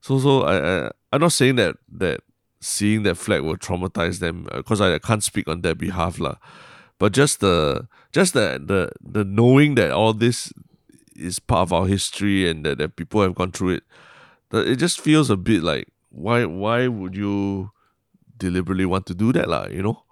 [0.00, 2.20] So so I, I I'm not saying that that
[2.60, 6.36] seeing that flag will traumatize them because I, I can't speak on their behalf, lah.
[7.00, 10.52] But just the just the the the knowing that all this
[11.16, 13.84] is part of our history and that, that people have gone through it
[14.52, 17.70] it just feels a bit like why why would you
[18.36, 19.66] deliberately want to do that, lah?
[19.70, 20.02] You know,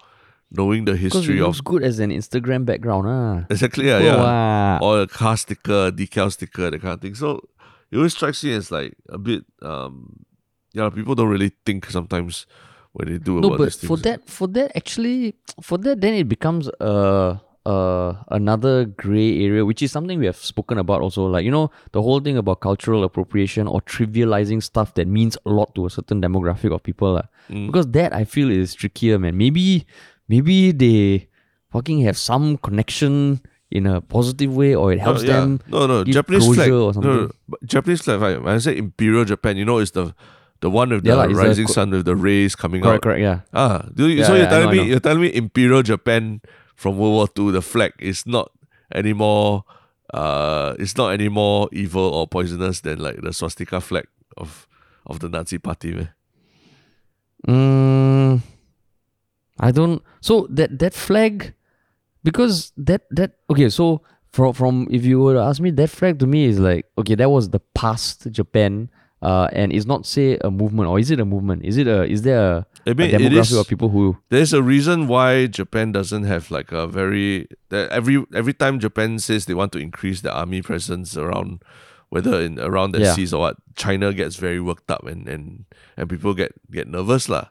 [0.51, 3.45] knowing the history it of good as an Instagram background, ah.
[3.51, 4.17] exactly yeah, Oh, yeah.
[4.17, 4.79] wow.
[4.81, 7.15] or a car sticker, decal sticker, that kind of thing.
[7.15, 7.41] So
[7.91, 10.25] it always strikes me as like a bit um
[10.73, 12.47] yeah, people don't really think sometimes
[12.93, 16.29] when they do No, about but for that, for that actually, for that, then it
[16.29, 21.27] becomes uh uh another gray area, which is something we have spoken about also.
[21.27, 25.51] Like you know, the whole thing about cultural appropriation or trivializing stuff that means a
[25.51, 27.29] lot to a certain demographic of people, lah.
[27.51, 27.67] Mm.
[27.67, 29.37] Because that I feel is trickier, man.
[29.37, 29.87] Maybe,
[30.29, 31.29] maybe they
[31.71, 35.41] fucking have some connection in a positive way, or it helps no, yeah.
[35.41, 35.61] them.
[35.69, 36.71] No, no, Japanese flag.
[36.71, 37.13] or no, something.
[37.13, 38.21] no, but Japanese flag.
[38.21, 40.15] When I say Imperial Japan, you know, it's the
[40.61, 43.03] the one with Yeah, the the rising co- sun with the rays coming Correct, out.
[43.03, 43.41] correct, yeah.
[43.55, 46.41] Ah, do you, Yeah, so you're telling know, me you're telling me Imperial Japan
[46.77, 48.51] from World War Two, the flag is not
[48.95, 49.65] anymore
[50.15, 54.07] uh it's not any more evil or poisonous than like the swastika flag
[54.39, 54.67] of
[55.07, 56.09] of the Nazi party, man.
[57.47, 58.41] Mm,
[59.61, 60.03] I don't.
[60.21, 61.55] So that that flag,
[62.25, 63.69] because that that okay.
[63.69, 66.87] So from from if you were to ask me, that flag to me is like
[66.99, 68.91] okay, that was the past Japan.
[69.21, 71.65] Uh, and it's not say a movement or is it a movement?
[71.65, 73.57] Is it a is there a, I a mean, it demographic is.
[73.59, 78.23] of people who There's a reason why Japan doesn't have like a very that every
[78.33, 81.63] every time Japan says they want to increase the army presence around
[82.15, 83.13] whether in around the Yeah.
[83.19, 85.67] seas or what, China gets very worked up and and
[85.99, 87.51] and people get get nervous lah.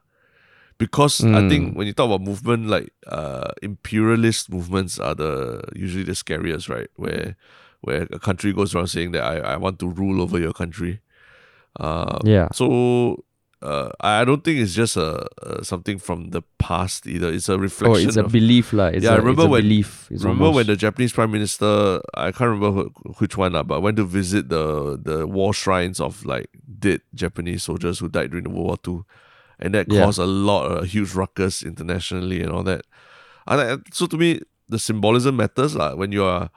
[0.79, 6.03] Because I think when you talk about movement like uh imperialist movements are the usually
[6.05, 6.87] the scariest, right?
[6.95, 7.35] Where
[7.81, 11.01] where a country goes around saying that I, I want to rule over your country.
[11.79, 13.23] Uh, yeah so
[13.61, 17.33] uh, I don't think it's just a, a something from the past either.
[17.33, 18.05] It's a reflection.
[18.05, 18.89] oh it's a of, belief lah.
[18.93, 20.07] Yeah, I a, remember it's a when- belief.
[20.11, 23.81] It's remember when the Japanese prime minister, I can't remember wh- which one, uh, but
[23.81, 28.43] went to visit the the war shrines of like dead Japanese soldiers who died during
[28.45, 29.05] the World War Two,
[29.57, 30.05] and that Yeah.
[30.05, 32.85] caused a lot, a huge ruckus internationally and all that.
[33.49, 35.95] And I, so to me, the symbolism matters lah.
[35.97, 36.51] When you are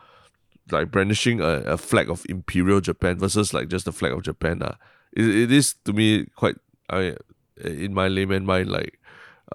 [0.70, 4.60] like brandishing a, a flag of imperial Japan versus like just the flag of Japan,
[4.60, 4.76] uh,
[5.12, 6.56] it, it is to me quite
[6.88, 7.16] I
[7.62, 8.98] in my layman mind like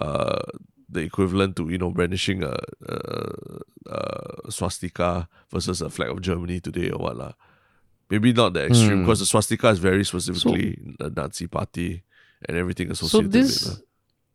[0.01, 0.41] uh
[0.89, 2.55] the equivalent to you know brandishing a,
[2.87, 2.97] a,
[4.47, 7.33] a swastika versus a flag of Germany today or what lah.
[8.09, 9.03] Maybe not the extreme Hmm.
[9.03, 12.03] because the swastika is very specifically a Nazi party
[12.47, 13.85] and everything so associated this with it.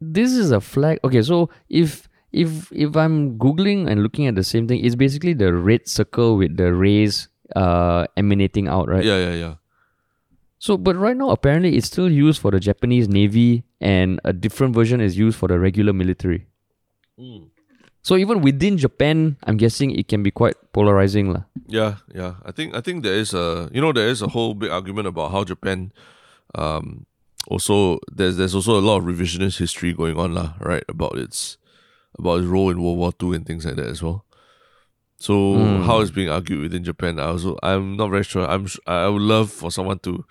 [0.00, 4.42] this is a flag okay so if if if i'm googling and looking at the
[4.42, 9.18] same thing it's basically the red circle with the rays uh emanating out right Yeah,
[9.30, 9.54] yeah, yeah.
[10.60, 14.76] So but right now apparently it's still used for the japanese navy and a different
[14.76, 16.46] version is used for the regular military
[18.02, 21.44] so even within japan i'm guessing it can be quite polarizing lah.
[21.66, 22.34] Yeah, yeah.
[22.44, 25.06] I think I think there is a you know there is a whole big argument
[25.06, 25.92] about how Japan
[26.54, 27.06] um
[27.48, 30.84] also there's there's also a lot of revisionist history going on lah, right?
[30.88, 31.58] About its
[32.18, 34.24] about its role in World War Two and things like that as well.
[35.20, 35.84] So Mm.
[35.84, 38.48] how it's being argued within Japan, I also I'm not very sure.
[38.48, 40.24] I'm I would love for someone to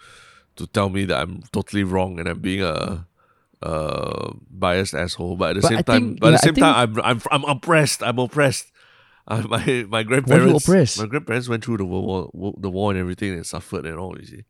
[0.58, 3.06] to tell me that I'm totally wrong and I'm being a
[3.62, 5.36] uh biased asshole.
[5.38, 6.92] But at the But same I time, think- but at the I same time, I'm
[7.06, 8.02] I'm I'm oppressed.
[8.04, 8.68] I'm oppressed.
[9.30, 10.66] Uh, my my grandparents,
[10.98, 14.18] my grandparents went through the World War, the war and everything and suffered and all.
[14.18, 14.44] You see,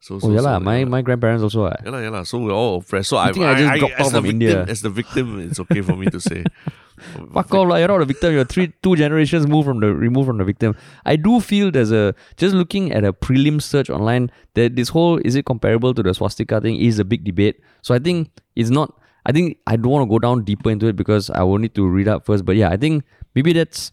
[0.00, 1.76] so so oh yeah so, my, yeah, my grandparents also ah.
[1.84, 2.24] yeah, yeah.
[2.24, 3.10] So we're all oppressed.
[3.10, 4.64] So I, think I just dropped as the victim, India.
[4.66, 6.42] as the victim, it's okay for me to say.
[7.32, 8.32] Fuck like, you're not a victim.
[8.32, 10.74] You're three, two generations moved from the removed from the victim.
[11.04, 15.18] I do feel there's a just looking at a prelim search online that this whole
[15.18, 17.60] is it comparable to the swastika thing is a big debate.
[17.82, 18.98] So I think it's not.
[19.26, 21.74] I think I don't want to go down deeper into it because I will need
[21.74, 22.44] to read up first.
[22.44, 23.04] But yeah, I think
[23.34, 23.92] maybe that's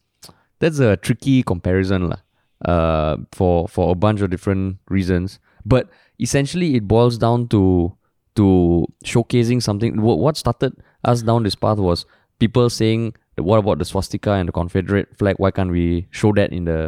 [0.60, 2.18] that's a tricky comparison lah.
[2.63, 5.39] Uh, for for a bunch of different reasons.
[5.66, 5.89] But
[6.20, 7.98] essentially, it boils down to
[8.36, 10.02] to showcasing something.
[10.02, 12.06] What started us down this path was
[12.44, 13.14] people saying,
[13.50, 15.36] "What about the swastika and the Confederate flag?
[15.46, 16.80] Why can't we show that in the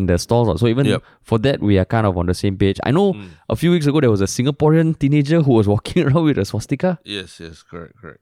[0.00, 1.02] in the stalls?" So even Yep.
[1.22, 2.78] for that, we are kind of on the same page.
[2.88, 3.06] I know
[3.48, 6.44] a few weeks ago there was a Singaporean teenager who was walking around with a
[6.44, 6.98] swastika.
[7.04, 8.20] yes, yes, correct, correct.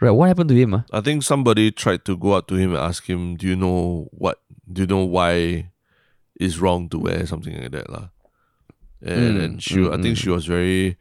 [0.00, 0.74] Right, what happened to him?
[0.78, 0.84] ah?
[0.92, 4.06] I think somebody tried to go up to him and ask him, "Do you know
[4.24, 4.38] what?
[4.72, 5.70] Do you know why
[6.38, 8.06] it's wrong to wear something like that, lah?"
[9.02, 10.96] And, Mm, and she, I think she was very,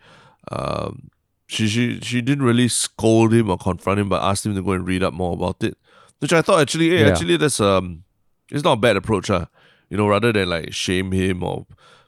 [0.51, 1.09] um,
[1.47, 4.71] she she she didn't really scold him or confront him, but asked him to go
[4.71, 5.77] and read up more about it,
[6.19, 7.07] which I thought actually, hey, Yeah.
[7.07, 8.03] actually that's um,
[8.51, 9.47] it's not a bad approach, ah.
[9.89, 11.65] You know, rather than like shame him or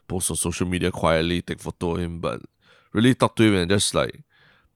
[0.08, 2.42] post on social media quietly, take photo of him, but
[2.92, 4.20] really talk to him and just like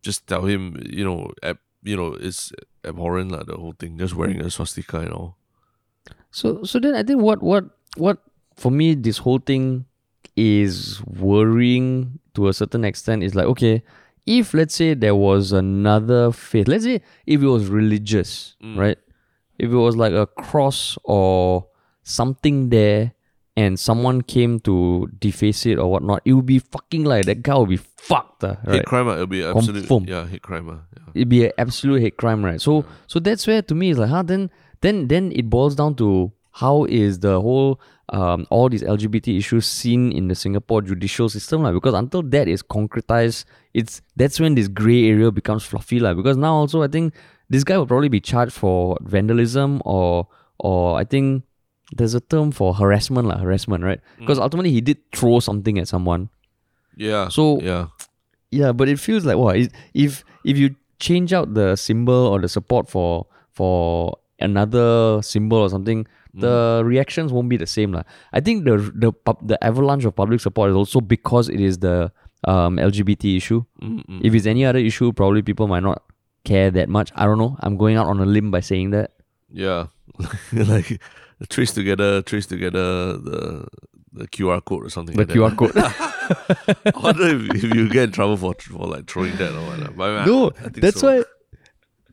[0.01, 2.51] just tell him, you know, ab- you know, it's
[2.85, 3.99] abhorrent lah, the whole thing.
[3.99, 5.37] Just wearing a swastika and all.
[6.31, 7.65] So so then I think what what
[7.97, 8.19] what
[8.57, 9.85] for me this whole thing
[10.37, 13.83] is worrying to a certain extent is like okay,
[14.27, 18.99] if let's say there was another faith, let's say if it was religious, right?
[19.59, 21.67] If it was like a cross or
[22.03, 23.13] something there
[23.57, 27.55] and someone came to deface it or whatnot, it would be fucking like that guy
[27.57, 28.77] would be fucked, uh, right?
[28.77, 29.87] Hate crime, it'll be absolute.
[29.87, 30.05] Confirm.
[30.09, 30.69] Yeah, hate crime.
[30.71, 31.13] ah, Yeah.
[31.15, 32.61] it'd be an absolute hate crime, right?
[32.61, 35.95] So so that's where to me it's like, huh, then then then it boils down
[35.97, 41.29] to how is the whole um all these LGBT issues seen in the Singapore judicial
[41.29, 46.01] system, like because until that is concretized, it's that's when this grey area becomes fluffy,
[46.01, 47.15] like because now also I think
[47.49, 51.45] this guy will probably be charged for vandalism or or I think
[51.93, 54.01] there's a term for harassment, like harassment, right?
[54.19, 56.29] Because ultimately he did throw something at someone.
[56.97, 57.29] Yeah.
[57.29, 57.89] So yeah.
[58.51, 59.57] yeah, but it feels like what
[59.95, 65.69] if if you change out the symbol or the support for for another symbol or
[65.69, 68.03] something, the reactions won't be the same lah.
[68.33, 71.79] I think the the pub, the avalanche of public support is also because it is
[71.79, 72.11] the
[72.47, 73.65] um, LGBT issue.
[73.81, 74.21] Mm-mm.
[74.23, 76.03] If it's any other issue, probably people might not
[76.45, 77.13] care that much.
[77.15, 77.57] I don't know.
[77.61, 79.13] I'm going out on a limb by saying that.
[79.51, 79.87] Yeah.
[80.53, 81.01] like
[81.45, 83.67] TraceTogether, trace together the
[84.13, 85.17] the QR code or something.
[85.17, 85.73] The like QR code.
[85.75, 85.95] That.
[86.95, 89.97] I wonder if, if you get in trouble for for like throwing that or what.
[89.97, 91.19] But I mean, I- no, I think that's so.
[91.19, 91.25] why.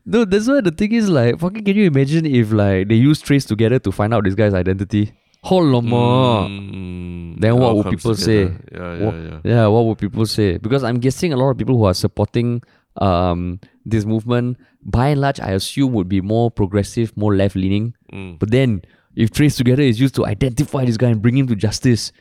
[0.04, 3.22] No, that's why the thing is like, fucking, can you imagine if like they use
[3.22, 5.12] TraceTogether to find out this guy's identity?
[5.44, 6.48] Holoma.
[6.48, 8.48] Mm, Then what would people together.
[8.48, 8.56] say?
[8.72, 9.40] Yeah, yeah, What- yeah.
[9.44, 10.58] Yeah, what would people say?
[10.58, 12.62] Because I'm guessing a lot of people who are supporting
[12.98, 17.94] um this movement, by and large, I assume would be more progressive, more left leaning.
[18.12, 18.38] Mm.
[18.38, 18.82] But then,
[19.16, 22.12] if TraceTogether is used to identify this guy and bring him to justice,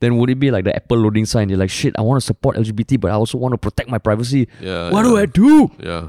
[0.00, 1.48] then would it be like the Apple loading sign?
[1.48, 3.98] You're like, shit, I want to support LGBT, but I also want to protect my
[3.98, 4.48] privacy.
[4.60, 4.90] Yeah.
[4.90, 5.10] what yeah.
[5.10, 5.70] do I do?
[5.82, 6.08] Yeah.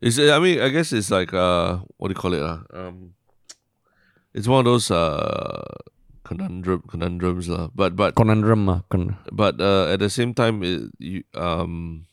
[0.00, 2.42] It's I mean, I guess it's like uh what do you call it?
[2.42, 2.60] Uh?
[2.72, 3.14] Um
[4.34, 5.62] it's one of those uh
[6.24, 7.68] conundrum conundrums lah.
[7.74, 8.68] But but Conundrum.
[8.68, 12.04] ah, con- but uh, at the same time it, you um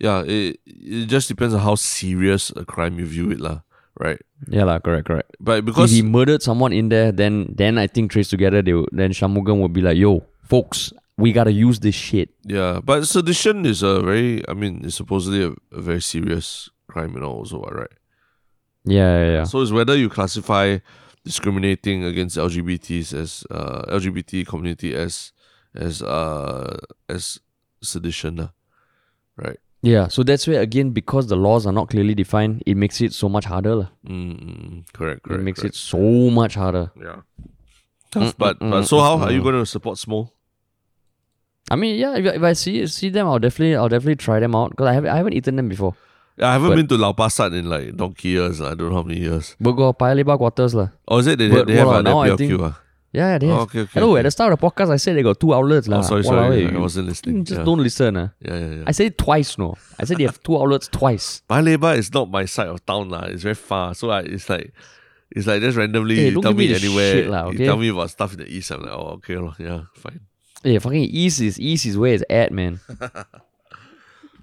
[0.00, 3.60] yeah, it it just depends on how serious a crime you view it lah,
[4.00, 4.18] right?
[4.48, 5.36] yeah, lah, correct, correct.
[5.38, 8.88] But If because he murdered someone in there, then then I think TraceTogether, they would,
[8.90, 12.32] then Shanmugam would be like, yo, folks, we gotta use this shit.
[12.48, 17.32] yeah, but sedition is a very I mean it's supposedly a, a very serious know,
[17.32, 17.88] also right?
[18.84, 19.44] Yeah, yeah, yeah.
[19.44, 20.78] So it's whether you classify
[21.24, 25.32] discriminating against LGBTs as uh, LGBT community as
[25.74, 27.40] as uh as
[27.82, 28.50] sedition, lah.
[29.36, 29.58] right?
[29.82, 33.14] Yeah, so that's where again because the laws are not clearly defined, it makes it
[33.14, 33.88] so much harder.
[34.06, 34.92] Mm, mm, mm.
[34.92, 35.40] correct, correct.
[35.40, 35.74] it makes correct.
[35.74, 36.90] it so much harder.
[37.00, 37.22] yeah.
[38.10, 40.30] Tough, but but so how are you going to support SMOL?
[41.70, 44.56] I mean, yeah, if, if I see see them, I'll definitely I'll definitely try them
[44.56, 45.94] out because I haven't I haven't eaten them before.
[46.42, 48.60] I haven't But- been to Lau Pa Sat in like donkey years.
[48.60, 49.56] I don't know how many years.
[49.60, 50.88] But go Paya Lebar quarters lah.
[51.08, 52.38] Oh, is it they, But they have an PLQ?
[52.38, 52.80] think- ah?
[53.12, 53.62] Yeah, they Oh, have.
[53.62, 53.90] okay, okay.
[53.98, 54.20] Hello, okay.
[54.20, 55.98] at the start of the podcast, I said they got two outlets lah.
[55.98, 56.64] Oh, sorry, Walao, sorry.
[56.66, 57.44] eh, I wasn't listening.
[57.44, 57.64] just yeah.
[57.64, 58.16] don't listen.
[58.16, 58.28] ah.
[58.40, 58.84] yeah, yeah, yeah.
[58.86, 59.74] I said it twice, no.
[59.98, 61.42] I said they have two outlets twice.
[61.50, 63.24] Paya Lebar is not my side of town lah.
[63.26, 64.70] It's very far, so I, it's like
[65.34, 67.12] it's like just randomly Hey, you don't tell me me anywhere.
[67.18, 68.70] shit lah, You tell me about stuff in the east.
[68.70, 70.20] I'm like, oh, okay, yeah, fine.
[70.62, 72.78] Yeah, fucking east is east is where it's at, man.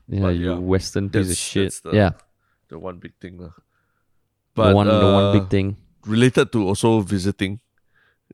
[0.08, 1.74] yeah, But you yeah, western piece of shit.
[1.84, 2.12] the- yeah,
[2.70, 3.54] The one big thing, lah.
[4.56, 5.78] the one the one uh, big thing.
[6.06, 7.60] related to also visiting.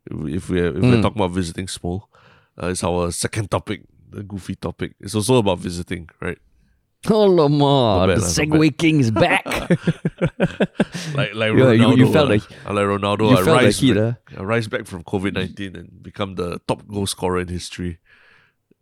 [0.09, 1.01] If we if we're Mm.
[1.01, 2.09] talking about visiting SMOL,
[2.61, 4.95] uh, it's our second topic, the goofy topic.
[4.99, 6.37] It's also about visiting, right?
[7.09, 9.43] Oh, Lama, bad the Segue King is back.
[11.13, 11.77] Like like Ronaldo.
[11.77, 13.29] you- you felt uh, uh, like Ronaldo.
[13.29, 14.17] you I felt rise heat, back.
[14.37, 17.99] I rise back from COVID nineteen and become the top goal scorer in history.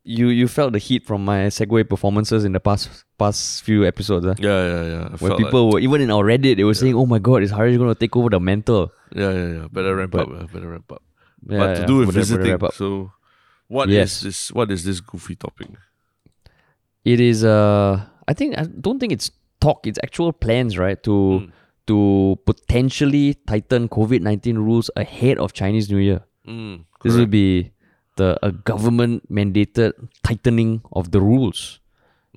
[0.04, 4.26] You you felt the heat from my segue performances in the past past few episodes.
[4.26, 4.34] ah.
[4.40, 5.10] Yeah, yeah, yeah.
[5.14, 7.52] I felt people were even in our Reddit, they were saying, "Oh my God, is
[7.52, 9.68] Harish going to take over the mental?" like, yeah, yeah, yeah.
[9.72, 10.42] Better ramp But- up.
[10.42, 11.04] uh, better ramp up.
[11.48, 13.12] Yeah, but to yeah, do with but then- but then visiting, so
[13.68, 14.22] what is Yes.
[14.22, 14.52] this?
[14.52, 15.68] What is this goofy topic?
[17.06, 17.44] it is.
[17.44, 19.86] Uh, I think I don't think it's talk.
[19.86, 21.02] It's actual plans, right?
[21.04, 21.52] To Mm.
[21.88, 26.22] to potentially tighten COVID nineteen rules ahead of Chinese New Year.
[26.48, 27.72] Mm, This will be
[28.18, 29.94] the a government mandated
[30.24, 31.80] tightening of the rules.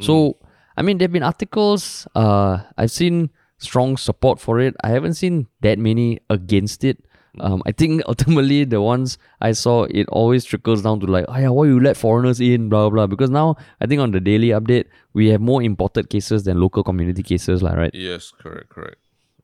[0.00, 0.04] Mm.
[0.04, 0.36] So
[0.76, 2.06] I mean, there've been articles.
[2.14, 4.74] Uh, I've seen strong support for it.
[4.82, 7.04] I haven't seen that many against it.
[7.40, 11.36] Um, I think ultimately the ones I saw, it always trickles down to like, oh
[11.36, 12.90] yeah, why you let foreigners in, blah blah.
[12.90, 13.06] blah.
[13.06, 16.82] Because now I think on the daily update we have more imported cases than local
[16.82, 17.94] community cases, like right.
[17.94, 18.98] Yes, correct, correct.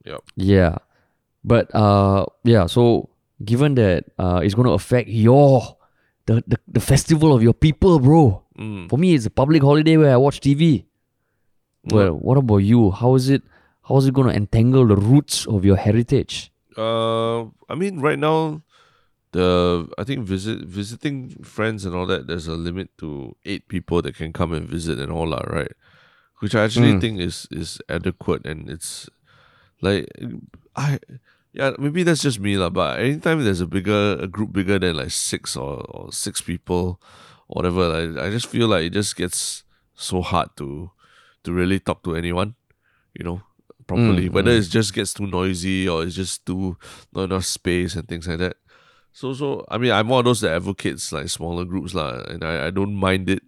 [0.05, 0.23] Yep.
[0.37, 0.79] Yeah.
[1.45, 3.11] But uh yeah, so
[3.45, 5.77] given that uh it's gonna affect your
[6.31, 8.43] the, the, the festival of your people, bro.
[8.59, 8.89] Mm.
[8.91, 10.85] For me it's a public holiday where I watch TV.
[11.85, 12.91] Well, what about you?
[13.03, 13.43] How is it
[13.89, 16.53] how is it gonna entangle the roots of your heritage?
[16.77, 17.41] Uh,
[17.73, 18.63] I mean, right now,
[19.33, 22.27] the I think visit visiting friends and all that.
[22.29, 25.73] There's a limit to eight people that can come and visit and all that, right?
[26.41, 27.01] Which I actually Mm.
[27.01, 29.09] think is is adequate and it's
[29.81, 30.07] like
[30.77, 30.99] I
[31.53, 32.71] yeah maybe that's just me lah.
[32.71, 37.01] But anytime there's a bigger a group bigger than like six or, or six people,
[37.49, 40.91] or whatever, like, I just feel like it just gets so hard to
[41.45, 42.55] to really talk to anyone,
[43.15, 43.43] you know,
[43.87, 44.29] properly.
[44.29, 44.59] Mm, Whether mm.
[44.59, 46.77] it just gets too noisy or it's just too
[47.13, 48.57] not enough space and things like that.
[49.13, 52.45] So so I mean I'm one of those that advocates like smaller groups lah, and
[52.45, 53.43] I, I don't mind it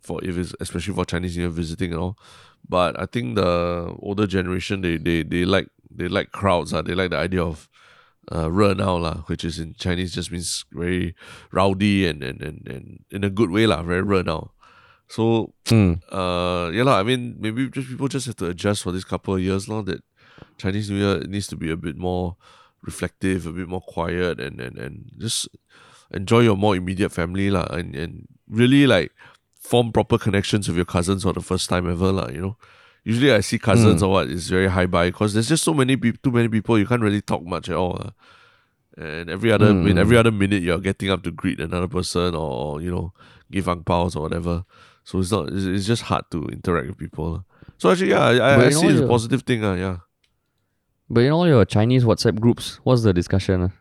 [0.00, 2.18] for if it's especially for Chinese New Year visiting and all.
[2.68, 6.95] But I think the older generation they they, they like they like crowds ah, they
[6.95, 7.67] like the idea of
[8.31, 11.15] uh 热闹 lah, which is in Chinese just means very
[11.51, 14.51] rowdy and and, and, and in a good way lah, very 热闹.
[15.09, 15.99] So Mm.
[16.11, 19.35] uh yeah lah, I mean maybe just people just have to adjust for this couple
[19.35, 20.03] of years now that
[20.57, 22.37] Chinese New Year needs to be a bit more
[22.81, 25.49] reflective, a bit more quiet and and, and just
[26.13, 29.11] enjoy your more immediate family lah and, and really like
[29.59, 32.57] form proper connections with your cousins for the first time ever lah, you know.
[33.06, 35.94] Usually I see cousins or what is very high by because there's just so many
[35.96, 37.92] too many people you can't really talk much at all.
[38.02, 38.10] lah.
[38.98, 42.82] And every other in every other minute you're getting up to greet another person or
[42.82, 43.12] you know
[43.48, 44.64] give ang or whatever.
[45.04, 47.30] So it's not it's, it's just hard to interact with people.
[47.30, 47.42] lah.
[47.78, 49.98] So actually yeah, I, I, I see it's a positive thing, uh, yeah.
[51.08, 53.70] But in all your Chinese WhatsApp groups, what's the discussion?
[53.70, 53.72] ah?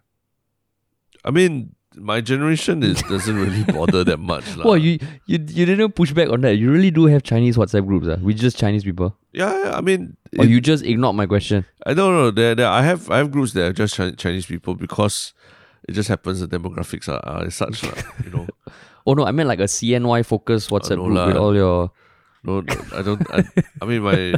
[1.26, 4.44] I mean my generation is doesn't really bother that much.
[4.66, 6.56] Well, you, you you didn't push back on that.
[6.56, 9.16] You really do have Chinese WhatsApp groups, ah, with just Chinese people.
[9.34, 11.66] yeah, yeah, I mean Or it- you just ignored my question.
[11.86, 12.32] I don't know.
[12.32, 15.34] There, there, I have, I have groups that are just Chinese people because
[15.88, 17.84] it just happens the demographics are, are such.
[18.24, 18.48] You know.
[19.08, 21.28] Oh no, I meant like a CNY focused WhatsApp no group lah.
[21.28, 21.92] with all your.
[22.44, 23.22] No, no, I don't.
[23.32, 23.44] I,
[23.82, 24.34] I mean, my,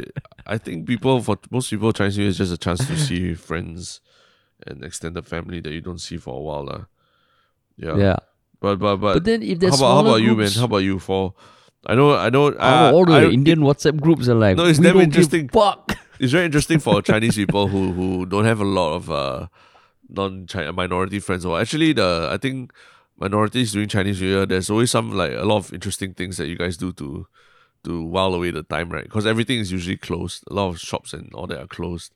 [0.45, 3.33] I think people for most people, Chinese New Year is just a chance to see
[3.33, 4.01] friends
[4.67, 6.81] and extended family that you don't see for a while, lah.
[7.77, 7.95] Yeah.
[7.97, 8.15] Yeah.
[8.59, 10.35] But but but, But then if how there's about how about you, man?
[10.37, 10.99] groups- How about you?
[10.99, 11.33] For
[11.85, 12.45] I know, I know.
[12.45, 14.57] how about Uh, all the I- Indian WhatsApp groups are like.
[14.57, 15.41] No, it's we damn don't interesting.
[15.47, 15.95] Give fuck.
[16.19, 19.47] it's very interesting for Chinese people who who don't have a lot of uh
[20.09, 22.71] non Chinese minority friends or actually the I think
[23.17, 26.47] minorities during Chinese New Year there's always some like a lot of interesting things that
[26.47, 27.27] you guys do to
[27.83, 31.13] to while away the time right because everything is usually closed a lot of shops
[31.13, 32.13] and all that are closed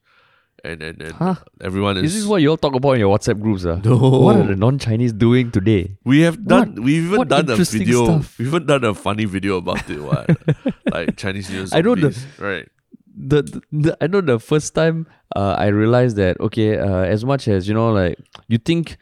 [0.63, 1.35] and and, and Huh?
[1.61, 3.65] everyone is This Is what you all talk about in your WhatsApp groups?
[3.65, 3.79] Ah?
[3.83, 3.97] No.
[3.97, 5.97] What are the non-Chinese doing today?
[6.05, 8.35] we have done What- we've even what done a video stuff?
[8.39, 10.29] we've even done a funny video about it what
[10.93, 12.67] like Chinese New Year I know the- right
[13.13, 17.23] the, the, the I know the first time uh, I realized that okay, uh, as
[17.25, 18.97] much as you know, like you think,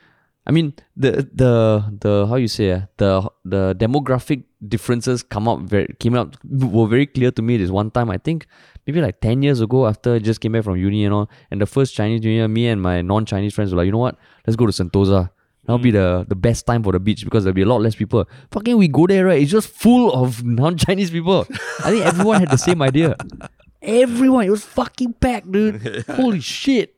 [0.45, 1.53] I mean the the
[2.01, 6.87] the how you say uh, the the demographic differences come out very came out were
[6.87, 7.57] very clear to me.
[7.57, 8.47] This one time I think
[8.85, 11.61] maybe like ten years ago after I just came back from uni and all, and
[11.61, 14.17] the first Chinese New Year, me and my non-Chinese friends were like, you know what,
[14.45, 15.29] let's go to Sentosa.
[15.65, 15.93] That'll be mm.
[15.93, 18.27] the, the best time for the beach because there'll be a lot less people.
[18.51, 19.39] Fucking we go there, right?
[19.39, 21.45] It's just full of non-Chinese people.
[21.85, 23.15] I think everyone had the same idea.
[23.81, 26.05] Everyone, it was fucking packed, dude.
[26.09, 26.95] Holy shit.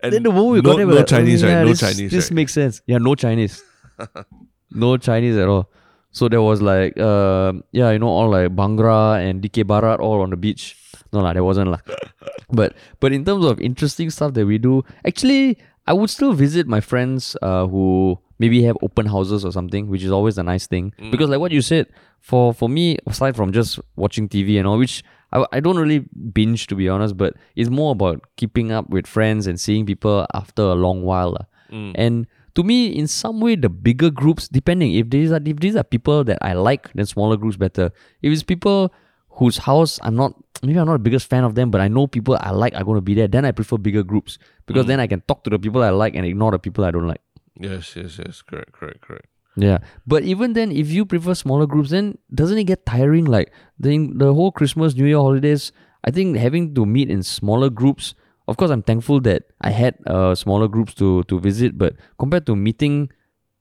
[0.00, 1.62] and then the moment we no, got there, we're no like, oh, Chinese yeah, right
[1.62, 2.34] no this, Chinese This right?
[2.34, 2.82] makes sense.
[2.84, 3.62] Yeah, no Chinese.
[4.72, 5.70] no Chinese at all.
[6.14, 10.22] So there was like, uh, yeah, you know, all like Bhangra and Dikir Barat all
[10.22, 10.78] on the beach.
[11.12, 11.82] No lah, there wasn't lah.
[12.50, 16.70] but but in terms of interesting stuff that we do, actually, I would still visit
[16.70, 20.68] my friends uh, who maybe have open houses or something, which is always a nice
[20.68, 20.94] thing.
[21.02, 21.10] Mm.
[21.10, 24.78] Because like what you said, for for me, aside from just watching TV and all,
[24.78, 28.88] which I, I don't really binge to be honest, but it's more about keeping up
[28.88, 31.36] with friends and seeing people after a long while.
[31.72, 31.92] Mm.
[31.96, 35.76] And to me, in some way, the bigger groups, depending if these are if these
[35.76, 37.90] are people that I like, then smaller groups better.
[38.22, 38.92] If it's people
[39.30, 42.06] whose house I'm not maybe I'm not the biggest fan of them, but I know
[42.06, 44.88] people I like are going to be there, then I prefer bigger groups because mm.
[44.88, 47.08] then I can talk to the people I like and ignore the people I don't
[47.08, 47.20] like.
[47.60, 49.78] yes yes yes correct correct correct Yeah,
[50.12, 53.26] but even then, if you prefer smaller groups, then doesn't it get tiring?
[53.34, 55.70] Like the the whole Christmas, New Year holidays.
[56.02, 58.14] I think having to meet in smaller groups.
[58.46, 61.78] Of course, I'm thankful that I had uh, smaller groups to to visit.
[61.78, 63.08] But compared to meeting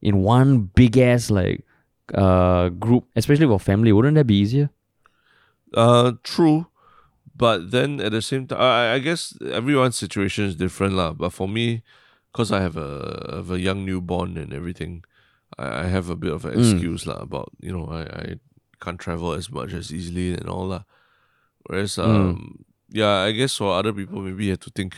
[0.01, 1.63] in one big ass like
[2.13, 4.69] uh group, especially for family, wouldn't that be easier?
[5.73, 6.67] Uh, true,
[7.33, 11.13] but then at the same time, I, I guess everyone's situation is different, lah.
[11.13, 11.81] But for me,
[12.31, 15.03] because I have a have a young newborn and everything,
[15.57, 17.23] I, I have a bit of an excuse, lah.
[17.23, 18.25] About you know, I, I
[18.83, 20.83] can't travel as much as easily and all that.
[21.65, 24.95] Whereas, um, yeah, I guess for other people, maybe you have to think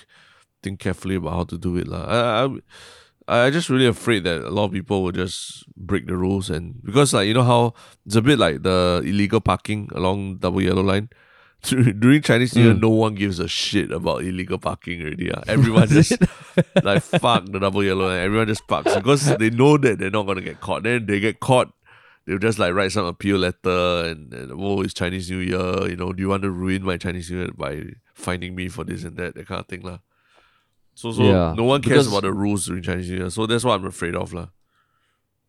[0.63, 1.87] think carefully about how to do it.
[1.91, 2.45] I,
[3.27, 6.49] I I just really afraid that a lot of people will just break the rules
[6.49, 7.73] and because like you know how
[8.05, 11.09] it's a bit like the illegal parking along double yellow line.
[11.99, 12.81] during Chinese New Year, Mm.
[12.81, 15.31] no one gives a shit about illegal parking already.
[15.33, 15.41] ah.
[15.47, 16.13] Everyone just
[16.83, 20.27] like fuck the double yellow and everyone just parks because they know that they're not
[20.27, 20.83] gonna get caught.
[20.83, 21.73] Then they get caught,
[22.25, 25.95] they'll just like write some appeal letter and, and oh it's Chinese New Year, you
[25.95, 29.03] know, do you want to ruin my Chinese New Year by finding me for this
[29.03, 29.81] and that, that kind of thing.
[29.81, 29.99] lah.
[30.95, 33.29] So so Yeah, no one cares about the rules during Chinese New Year.
[33.29, 34.33] So that's what I'm afraid of.
[34.33, 34.47] lah.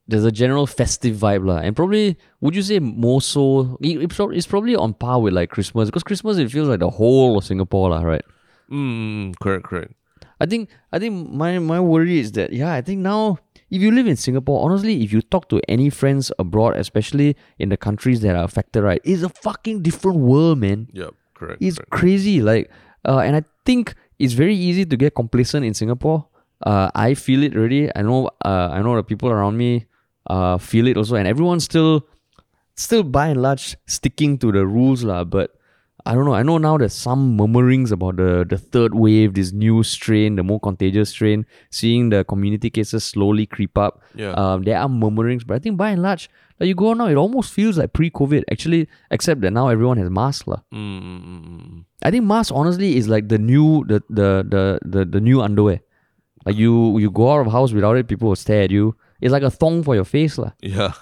[0.08, 3.76] There's a general festive vibe, lah, and probably would you say more so?
[3.80, 3.98] it-
[4.38, 7.44] It's probably on par with like Christmas because Christmas it feels like the whole of
[7.44, 8.22] Singapore, lah, right?
[8.70, 9.94] Mm, correct, correct.
[10.40, 13.38] I think I think my my worry is that yeah, I think now
[13.70, 17.68] if you live in Singapore, honestly, if you talk to any friends abroad, especially in
[17.68, 20.88] the countries that are affected, right, it's a fucking different world, man.
[20.92, 21.62] Yep, correct.
[21.62, 21.90] It's correct.
[21.90, 22.42] crazy.
[22.42, 22.70] Like,
[23.04, 26.26] uh, and I think it's very easy to get complacent in Singapore.
[26.64, 27.90] Uh, I feel it already.
[27.94, 28.30] I know.
[28.44, 29.86] Uh, I know the people around me
[30.28, 32.06] uh feel it also, and everyone's still,
[32.74, 35.24] still by and large sticking to the rules lah.
[35.24, 35.50] But
[36.06, 36.34] I don't know.
[36.34, 40.44] I know now there's some murmurings about the the third wave, this new strain, the
[40.44, 41.44] more contagious strain.
[41.70, 44.02] Seeing the community cases slowly creep up.
[44.14, 44.30] Yeah.
[44.32, 46.30] Um, there are murmurings, but I think by and large,
[46.60, 48.44] like you go out now, it almost feels like pre-COVID.
[48.52, 50.60] Actually, except that now everyone has masks lah.
[50.72, 51.84] Mm, mm, mm, mm.
[52.02, 55.80] I think mask honestly is like the new the the the the, the new underwear.
[56.46, 58.94] Like you you go out of house without it, people will stare at you.
[59.20, 60.52] It's like a thong for your face, lah.
[60.62, 60.92] Yeah.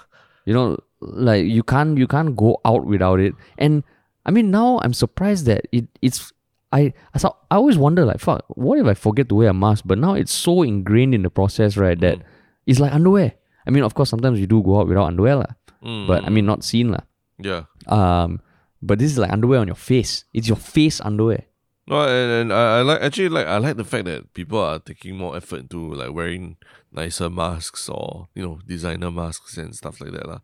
[0.45, 3.33] You know, like you can't you can't go out without it.
[3.57, 3.83] And
[4.25, 6.31] I mean now I'm surprised that it it's
[6.73, 9.53] I I, saw, I always wonder like fuck, what if I forget to wear a
[9.53, 9.83] mask?
[9.85, 12.19] But now it's so ingrained in the process, right, that
[12.65, 13.33] it's like underwear.
[13.65, 15.51] I mean, of course sometimes you do go out without underwear, lah.
[15.83, 17.05] Mm, But I mean not seen lah.
[17.37, 17.63] yeah.
[17.87, 18.41] Um
[18.81, 20.25] but this is like underwear on your face.
[20.33, 21.45] It's your face underwear.
[21.87, 24.79] No, and, and I, I like actually like I like the fact that people are
[24.81, 26.57] taking more effort into like wearing
[26.91, 30.39] nicer masks or you know designer masks and stuff like that lah.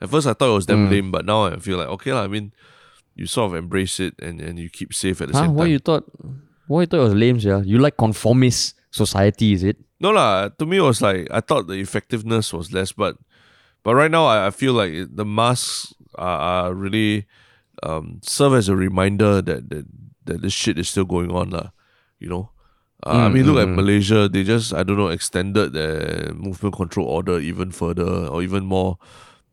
[0.00, 0.90] At first I thought it was damn Mm.
[0.90, 2.24] lame, but now I feel like okay lah.
[2.24, 2.52] I mean,
[3.16, 5.40] you sort of embrace it and, and you keep safe at the Huh?
[5.42, 5.68] same time.
[5.68, 6.04] you thought?
[6.66, 7.60] What you thought was lame, yeah?
[7.62, 9.76] You like conformist society, is it?
[10.00, 10.48] No lah.
[10.60, 13.16] To me, it was like I thought the effectiveness was less, but
[13.82, 17.26] but right now I, I feel like it, the masks are, are really
[17.82, 19.86] um, serve as a reminder that that
[20.26, 21.70] that this shit is still going on lah.
[22.20, 22.50] You know.
[23.06, 23.76] Uh, I Mm, mean, look mm, at mm.
[23.76, 24.28] Malaysia.
[24.28, 28.98] They just I don't know extended their movement control order even further or even more.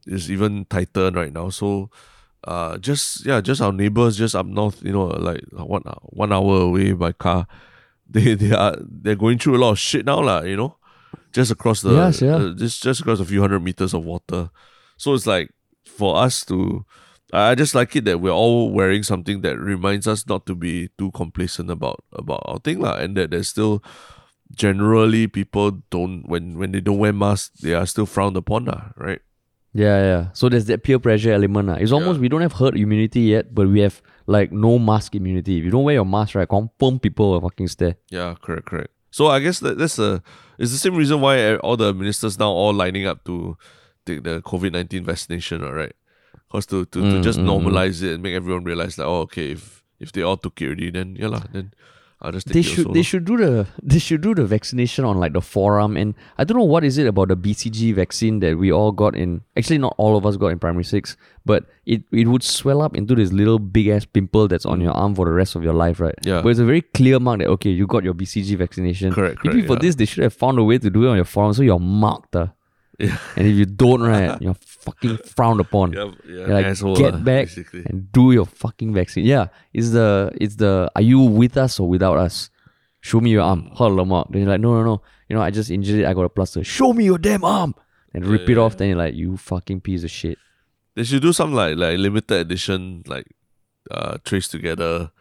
[0.08, 1.50] It's even tighter right now.
[1.50, 1.90] So,
[2.46, 4.84] uh, just yeah, just our neighbors just up north.
[4.84, 7.48] You know, like one one hour away by car
[8.10, 10.78] they they are they're going through a lot of shit now lah, you know
[11.34, 12.36] just across the Yes, yeah.
[12.36, 14.50] uh, just just across a few hundred meters of water
[14.98, 15.50] so it's like
[15.84, 16.86] for us to
[17.34, 20.90] I just like it that we're all wearing something that reminds us not to be
[21.00, 23.84] too complacent about about our thing lah, and that there's still
[24.54, 28.94] generally people don't when when they don't wear masks they are still frowned upon lah,
[28.96, 29.22] right
[29.74, 30.24] Yeah, yeah.
[30.34, 31.68] So there's that peer pressure element.
[31.68, 31.76] lah.
[31.82, 35.58] It's almost we don't have herd immunity yet, but we have like no mask immunity.
[35.58, 37.96] If you don't wear your mask, right, confirm people will fucking stare.
[38.10, 38.92] Yeah, correct, correct.
[39.10, 40.22] So I guess that that's a
[40.60, 43.58] it's the same reason why all the ministers now all lining up to
[44.06, 45.94] take the COVID nineteen vaccination, all right?
[46.48, 47.50] Because to, to, to Mm, just mm, mm.
[47.50, 50.66] normalize it and make everyone realize that oh, okay, if if they all took it
[50.68, 51.74] already, then yeah, lah, then
[52.24, 55.18] I'll just They should also they should do the they should do the vaccination on
[55.18, 58.58] like the forearm and I don't know what is it about the BCG vaccine that
[58.58, 62.04] we all got in actually not all of us got in primary six, but it,
[62.12, 65.26] it would swell up into this little big ass pimple that's on your arm for
[65.26, 66.16] the rest of your life, right?
[66.22, 66.26] Mm.
[66.28, 66.42] Yeah.
[66.42, 69.12] But it's a very clear mark that okay, you got your BCG vaccination.
[69.12, 69.80] Correct, Maybe correct, for yeah.
[69.82, 71.80] this they should have found a way to do it on your forearm so you're
[71.80, 72.36] marked.
[72.36, 72.54] ah.
[73.00, 73.18] Yeah.
[73.36, 74.54] And if you don't, right, you're
[74.84, 75.94] fucking frowned upon.
[75.94, 77.84] Yeah, yeah, like, asshole get back basically.
[77.86, 79.26] and do your fucking vaccine.
[79.26, 82.50] Yeah, it's the it's the are you with us or without us?
[83.02, 83.70] Show me your arm.
[83.76, 84.32] Halamak.
[84.32, 85.02] Then you're like, no, no, no.
[85.28, 86.06] You know, I just injured it.
[86.06, 86.64] I got a plaster.
[86.64, 87.76] Show me your damn arm.
[88.14, 88.78] And rip it Yeah, off.
[88.78, 90.38] Then you're like, you fucking piece of shit.
[90.96, 93.26] They should do some like like limited edition like
[93.92, 95.12] uh TraceTogether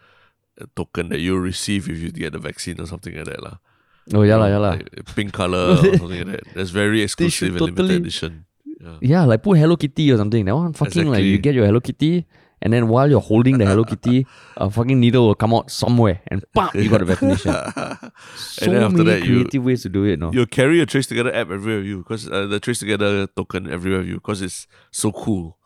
[0.59, 3.57] a token that you'll receive if you get the vaccine or something like that lah.
[4.13, 4.69] Oh, yeah, lah, yeah, lah.
[4.71, 6.43] Like pink color or something like that.
[6.53, 8.45] That's very exclusive and limited edition.
[8.83, 8.97] Yeah.
[9.01, 10.43] Yeah, like put Hello Kitty or something.
[10.43, 12.25] That one fucking like you get your Hello Kitty,
[12.61, 14.27] and then while you're holding the Hello Kitty,
[14.57, 17.53] a fucking needle will come out somewhere, and pop, you got a vaccination.
[18.35, 20.31] So and then after many that, you creative ways to do it, no?
[20.33, 24.41] you carry a TraceTogether app everywhere you because uh, the TraceTogether token everywhere you because
[24.41, 25.57] it's so cool.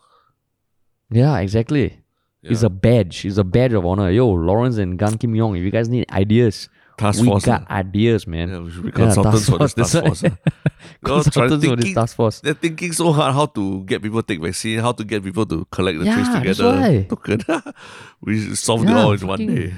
[1.10, 2.02] Yeah, exactly.
[2.44, 3.26] It's a badge.
[3.26, 4.10] It's a badge of honor.
[4.10, 7.46] Yo, Lawrence and Gan Kim Yong, if you guys need ideas, Task we force.
[7.46, 7.76] got ah.
[7.78, 8.50] ideas, man.
[8.50, 10.22] Yeah, we should be Yeah, consultants task for this force, task force.
[10.22, 10.32] They're
[11.04, 12.40] Consultants for this thinking- task force.
[12.42, 15.46] They're thinking so hard how to get people to take vaccine, how to get people
[15.46, 17.42] to collect the Yeah, Trace Together token.
[18.22, 19.74] we solved it all in one day.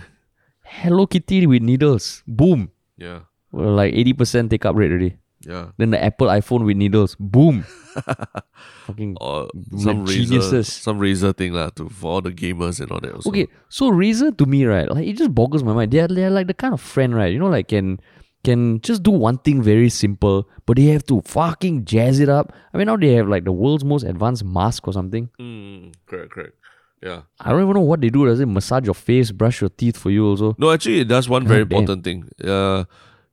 [0.63, 2.23] Hello Kitty with needles.
[2.25, 2.71] Boom.
[2.97, 3.21] Yeah.
[3.51, 5.17] Well, like 80% take up rate already.
[5.41, 5.67] Yeah.
[5.77, 7.15] Then the Apple iPhone with needles.
[7.19, 7.63] Boom.
[8.85, 12.99] Fucking Or some Razer, some razor thing lah to for all the gamers and all
[12.99, 13.13] that.
[13.13, 13.29] Also.
[13.29, 15.91] Okay, so Razer to me, right, like it just boggles my mind.
[15.91, 17.31] They're they're like the kind of friend, right?
[17.31, 17.99] You know, like can
[18.43, 22.53] can just do one thing very simple, but they have to fucking jazz it up.
[22.73, 25.29] I mean, now they have like the world's most advanced mask or something.
[25.39, 26.55] Mm, correct, correct.
[27.01, 27.21] Yeah.
[27.39, 28.25] I don't even know what they do.
[28.25, 30.55] Does it massage your face, brush your teeth for you also?
[30.57, 31.79] No, actually, it does one very damn.
[31.79, 32.29] important thing.
[32.43, 32.83] Uh,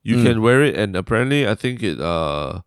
[0.09, 0.25] you Mm.
[0.27, 2.61] can wear it, and apparently, I think it uh,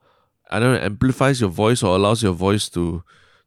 [0.52, 2.84] I don't know, amplifies your voice or allows your voice to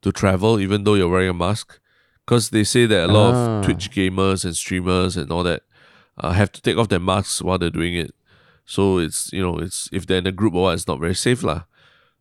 [0.02, 1.78] to travel even though you're wearing a mask.
[2.24, 3.38] Because they say that a lot Ah.
[3.58, 5.62] of Twitch gamers and streamers and all that
[6.22, 8.10] uh, have to take off their masks while they're doing it.
[8.64, 11.14] So it's you know it's if they're in a group or what, it's not very
[11.18, 11.62] safe lah.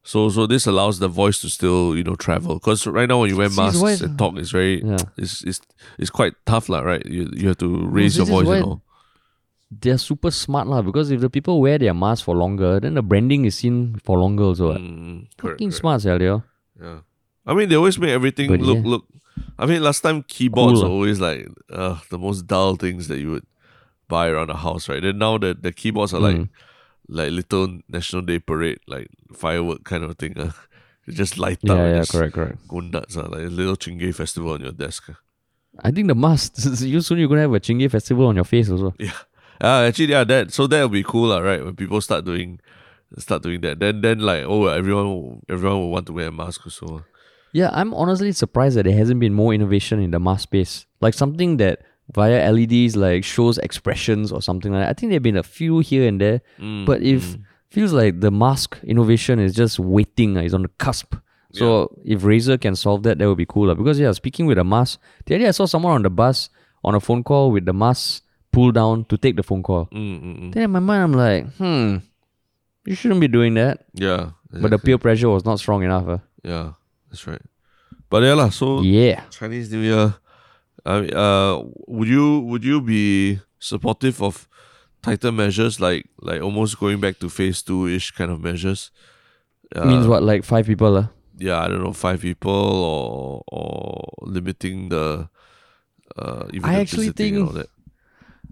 [0.04, 2.56] So so this allows the voice to still you know travel.
[2.58, 5.06] Because right now when you wear masks and talk, it's very Yeah.
[5.22, 5.62] it's it's
[6.02, 7.06] it's quite tough lah, right?
[7.06, 8.82] You you have to raise your voice and all.
[9.72, 13.02] They're super smart lah because if the people wear their mask for longer, then the
[13.02, 14.74] branding is seen for longer also.
[14.74, 15.80] Mm, correct, Fucking correct.
[15.80, 16.42] smart, sia, they.
[16.82, 17.00] Yeah.
[17.46, 18.90] I mean, they always make everything But look yeah.
[18.92, 19.06] look.
[19.58, 23.20] I mean, last time keyboards Cool, were always like uh, the most dull things that
[23.20, 23.46] you would
[24.10, 25.02] buy around the house, right?
[25.02, 26.50] Then now the the keyboards are like Mm.
[27.08, 30.36] like little National Day parade, like firework kind of thing.
[30.44, 30.52] Uh.
[31.08, 32.68] You just light up Yeah, yeah, correct, correct.
[32.68, 33.18] go nuts.
[33.18, 35.10] Uh, like a little Chingay festival on your desk.
[35.82, 36.54] I think the mask,
[36.86, 38.94] you soon you're gonna have a Chingay festival on your face also.
[39.00, 39.18] Yeah.
[39.62, 41.64] Uh, actually, yeah, that so that will be cool, uh, right?
[41.64, 42.60] When people start doing
[43.18, 46.32] start doing that, then then like oh everyone will- everyone will want to wear a
[46.32, 47.04] mask also.
[47.54, 50.86] Yeah, I'm honestly surprised that there hasn't been more innovation in the mask space.
[51.02, 51.82] Like something that
[52.14, 54.90] via LEDs like shows expressions or something like that.
[54.90, 57.38] I think there've been a few here and there, Mm, but if
[57.70, 61.16] feels like the mask innovation is just waiting, uh, is on the cusp.
[61.54, 63.70] So if Razer can solve that, that would be cool.
[63.70, 66.50] uh, Because yeah, speaking with a mask, the idea I saw someone on the bus
[66.84, 69.86] on a phone call with the mask pulled down to take the phone call.
[69.92, 70.54] Mm, mm, mm.
[70.54, 71.98] Then in my mind I'm like, hmm,
[72.86, 73.86] you shouldn't be doing that.
[73.94, 74.32] Yeah.
[74.52, 76.08] But the peer pressure was not strong enough.
[76.08, 76.18] Uh.
[76.44, 76.74] Yeah,
[77.10, 77.42] that's right.
[78.10, 78.50] But yeah.
[78.50, 79.24] So Yeah.
[79.30, 80.16] Chinese New Year.
[80.86, 84.48] I mean, uh, would you would you be supportive of
[85.02, 88.92] tighter measures like like almost going back to phase two ish kind of measures?
[89.76, 90.98] Uh, Means what, like five people?
[90.98, 91.08] Uh?
[91.38, 95.30] Yeah, I don't know, five people or or limiting the
[96.18, 97.70] uh even I actually think- all that.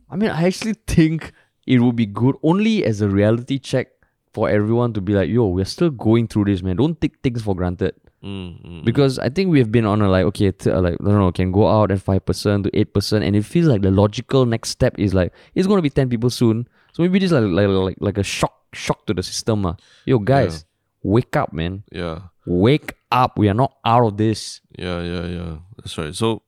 [0.10, 1.32] I mean, I actually think
[1.68, 3.88] it would be good only as a reality check
[4.34, 6.76] for everyone to be like, yo, we're still going through this, man.
[6.78, 7.94] Don't take things for granted.
[8.24, 11.04] Mm, mm, Because I think we've been on a like, okay, t- uh, like, I
[11.06, 13.24] don't know, can go out at 5% to 8%.
[13.26, 16.10] And it feels like the logical next step is like, it's going to be 10
[16.10, 16.68] people soon.
[16.94, 19.66] So maybe this is like, like, like, like a shock shock to the system.
[19.66, 19.74] Uh.
[20.06, 20.66] Yo, guys,
[21.02, 21.84] wake up, man.
[21.92, 23.38] yeah, Wake up.
[23.38, 24.62] We are not out of this.
[24.78, 25.58] yeah, yeah, yeah.
[25.78, 26.14] That's right.
[26.14, 26.42] So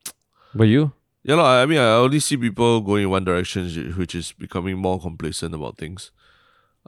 [0.54, 0.92] But you?
[1.24, 4.76] Yeah, no, I mean, I only see people going in one direction, which- is becoming
[4.78, 6.10] more complacent about things.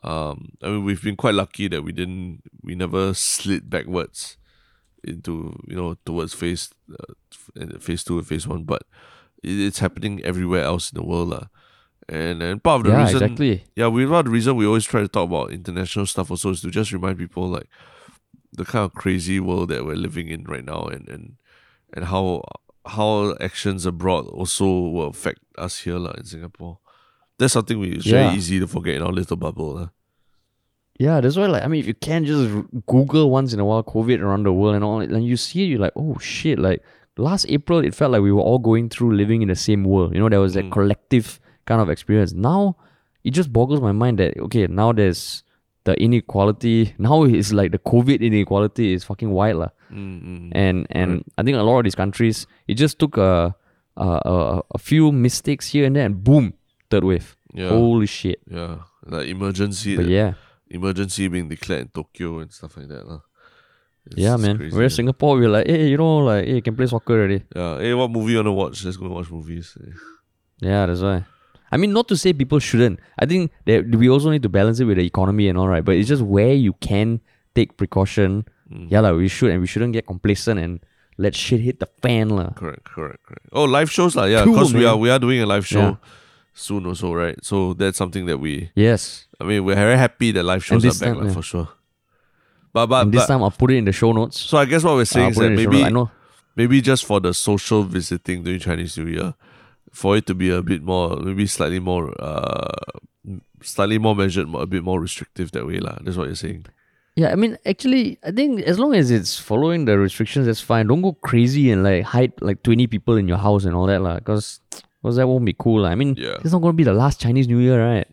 [0.02, 4.36] Um, I mean, we've been quite lucky that we didn't, we never slid backwards
[5.04, 8.82] into, you know, towards phase, uh, phase two and phase one, but
[9.42, 11.46] it's happening everywhere else in the world, lah.
[12.08, 13.64] And and part of the yeah, reason, exactly.
[13.76, 16.50] yeah, we part of the reason we always try to talk about international stuff also
[16.50, 17.68] is to just remind people like
[18.52, 21.36] the kind of crazy world that we're living in right now, and and
[21.94, 22.42] and how
[22.86, 26.78] how actions abroad also will affect us here lah in Singapore.
[27.38, 28.24] That's something we it's Yeah.
[28.28, 29.74] very easy to forget in our little bubble.
[29.74, 29.88] lah.
[30.98, 31.46] Yeah, that's why.
[31.46, 32.50] Like, I mean, if you can just
[32.86, 35.66] Google once in a while COVID around the world and all, and you see it,
[35.66, 36.58] you're like, oh shit!
[36.58, 36.82] Like
[37.16, 40.14] last April, it felt like we were all going through living in the same world.
[40.14, 40.70] You know, there was that Mm.
[40.72, 42.32] collective kind of experience.
[42.32, 42.76] Now,
[43.24, 45.42] it just boggles my mind that okay, now there's
[45.82, 46.94] the inequality.
[46.98, 49.70] Now it's like the COVID inequality is fucking wild, lah.
[49.94, 53.54] Mm, mm, And and I think a lot of these countries, it just took a
[53.96, 56.54] a, a, a few mistakes here and there, and boom,
[56.90, 57.36] third wave.
[57.54, 58.40] yeah, Holy shit!
[58.50, 60.34] yeah, like emergency, But yeah.
[60.68, 63.06] emergency being declared in Tokyo and stuff like that.
[63.06, 63.20] lah.
[64.06, 64.56] It's- Yeah, it's man.
[64.58, 64.96] crazy, Whereas yeah.
[64.96, 67.40] Singapore, we're like, hey, you know, like, hey, you can play soccer already.
[67.54, 68.84] Yeah, hey, what movie you wanna watch?
[68.84, 69.78] Let's go watch movies.
[70.60, 71.24] Yeah, that's why.
[71.70, 73.00] I mean, not to say people shouldn't.
[73.18, 75.84] I think that we also need to balance it with the economy and all right.
[75.84, 77.20] But it's just where you can
[77.54, 78.44] take precaution.
[78.70, 78.90] Mm.
[78.90, 80.80] Yeah, like we should, and we shouldn't get complacent and
[81.18, 82.50] let shit hit the fan, lah.
[82.56, 83.46] Correct, correct, correct.
[83.52, 84.24] Oh, live shows lah.
[84.24, 85.96] Yeah, Cool, because we are we are doing a live show Yeah.
[86.54, 87.36] soon also, right?
[87.44, 88.70] So that's something that we.
[88.74, 89.26] Yes.
[89.40, 91.68] I mean, we're very happy that live shows are back time, for sure.
[92.72, 94.40] But but, and this but time I'll put it in the show notes.
[94.40, 95.86] so I guess what we're saying I'll is that maybe notes.
[95.86, 96.10] I know.
[96.56, 99.34] maybe just for the social visiting during Chinese New Year,
[99.92, 102.74] for it to be a bit more, maybe slightly more, uh,
[103.62, 105.98] slightly more measured, a bit more restrictive that way lah.
[106.02, 106.66] That's what you're saying.
[107.16, 110.88] Yeah, I mean, actually, I think as long as it's following the restrictions, that's fine.
[110.88, 114.02] Don't go crazy and like hide like 20 people in your house and all that,
[114.02, 114.16] lah.
[114.16, 114.60] Because
[115.04, 115.90] that won't be cool, lah.
[115.90, 116.38] I mean, Yeah.
[116.42, 118.08] it's not going to be the last Chinese New Year, right?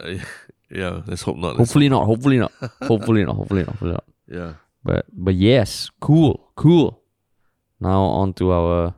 [0.00, 0.18] Uh,
[0.72, 1.48] Yeah, let's hope not.
[1.56, 2.06] Let's Hopefully not.
[2.06, 2.52] Hopefully not.
[2.80, 3.36] hopefully not.
[3.36, 3.68] Hopefully not.
[3.76, 4.04] Hopefully not.
[4.26, 4.52] Yeah.
[4.82, 7.02] But but yes, cool, cool.
[7.78, 8.94] Now on to our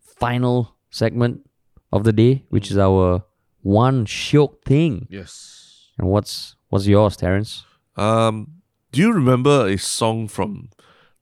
[0.00, 1.48] final segment
[1.92, 3.24] of the day, which is our
[3.62, 5.08] one shiok thing.
[5.08, 5.88] Yes.
[5.96, 7.64] And what's what's yours, Terence?
[7.96, 8.60] Um,
[8.94, 10.70] do you remember a song from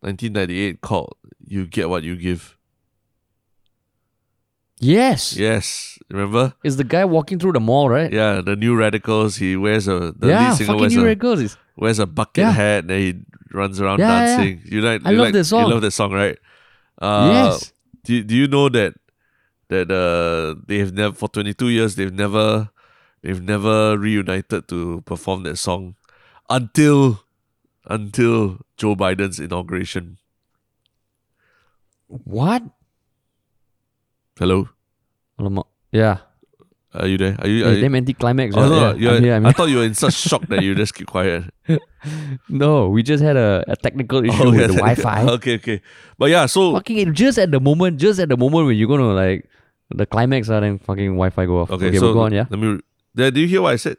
[0.00, 1.14] 1998 called
[1.44, 2.56] "You Get What You Give"?
[4.80, 5.36] Yes.
[5.36, 6.54] Yes, remember?
[6.64, 8.12] It's the guy walking through the mall, right?
[8.12, 9.36] Yeah, the New Radicals.
[9.36, 12.42] He wears a the yeah lead singer fucking wears New a, is- wears a bucket
[12.42, 12.50] Yeah.
[12.50, 13.14] hat and he
[13.52, 14.36] runs around Yeah, yeah, yeah.
[14.36, 14.62] dancing.
[14.64, 15.02] You like?
[15.06, 15.66] I you love like, that song.
[15.66, 16.36] You love that song, right?
[17.00, 17.72] Uh, yes.
[18.04, 18.94] Do Do you know that
[19.68, 22.68] that uh they've never for 22 years they've never
[23.22, 25.94] they've never reunited to perform that song
[26.50, 27.22] until
[27.92, 30.16] until Joe Biden's inauguration.
[32.08, 32.62] What?
[34.38, 34.68] Hello.
[35.92, 36.18] Yeah.
[36.94, 37.36] are you there?
[37.38, 37.66] Are you?
[37.66, 38.54] Are you damn anticlimax.
[38.56, 38.68] Oh, right?
[38.68, 40.94] no, yeah, I'm here, I'm I thought you were in such shock that you just
[40.94, 41.44] keep quiet.
[42.48, 45.22] No, we just had a, a technical issue Oh, with yeah, the Wi-Fi.
[45.38, 45.80] okay, okay.
[46.18, 49.14] But yeah, so Fucking just at the moment, just at the moment when you're gonna
[49.14, 49.48] like
[49.88, 51.70] the climax, uh, then fucking Wi-Fi go off.
[51.70, 52.46] okay, okay so but go on, yeah.
[52.50, 52.80] Let me.
[53.14, 53.98] Did you hear what I said?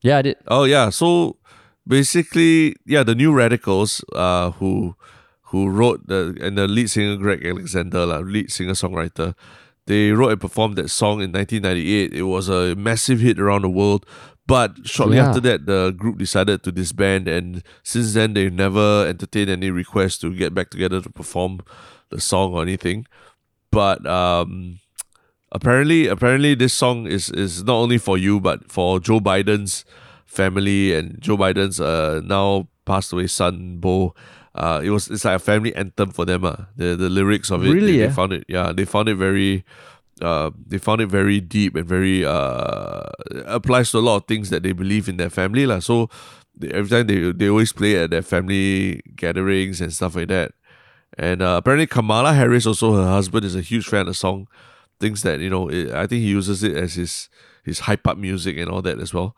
[0.00, 0.36] Yeah, I did.
[0.48, 1.36] Oh yeah, so
[1.90, 4.94] basically, yeah, the new radicals, uh, who
[5.50, 9.34] who wrote the and the lead singer Greg Alexander, la, lead singer songwriter,
[9.86, 12.14] they wrote and performed that song in 1998.
[12.14, 14.06] It was a massive hit around the world.
[14.46, 15.28] But shortly Yeah.
[15.28, 20.18] after that, the group decided to disband, and since then they've never entertained any requests
[20.18, 21.60] to get back together to perform
[22.10, 23.06] the song or anything.
[23.70, 24.78] But um,
[25.52, 29.84] apparently, apparently, this song is is not only for you, but for Joe Biden's
[30.30, 34.14] family and Joe Biden's uh now passed away son Bo.
[34.54, 36.44] Uh, it was it's like a family anthem for them.
[36.44, 36.56] Uh.
[36.76, 38.14] The the lyrics of it, Really, they, they eh?
[38.14, 38.44] found it.
[38.48, 39.64] Yeah, they found it very.
[40.20, 43.08] Uh, they found it very deep and very uh
[43.46, 45.78] applies to a lot of things that they believe in their family lah.
[45.80, 46.10] So
[46.60, 50.52] every time they they always play at their family gatherings and stuff like that.
[51.16, 54.46] And uh, apparently Kamala Harris also her husband is a huge fan of the song.
[55.00, 57.30] Thinks that you know it, I think he uses it as his
[57.64, 59.32] his hype up music and all that as well.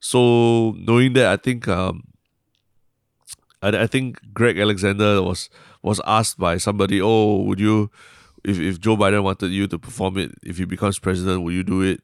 [0.00, 2.04] So knowing that, I think um,
[3.62, 5.50] I, I think Greg Alexander was
[5.82, 7.90] was asked by somebody, oh, would you,
[8.44, 11.64] if if Joe Biden wanted you to perform it, if he becomes president, will you
[11.64, 12.00] do it?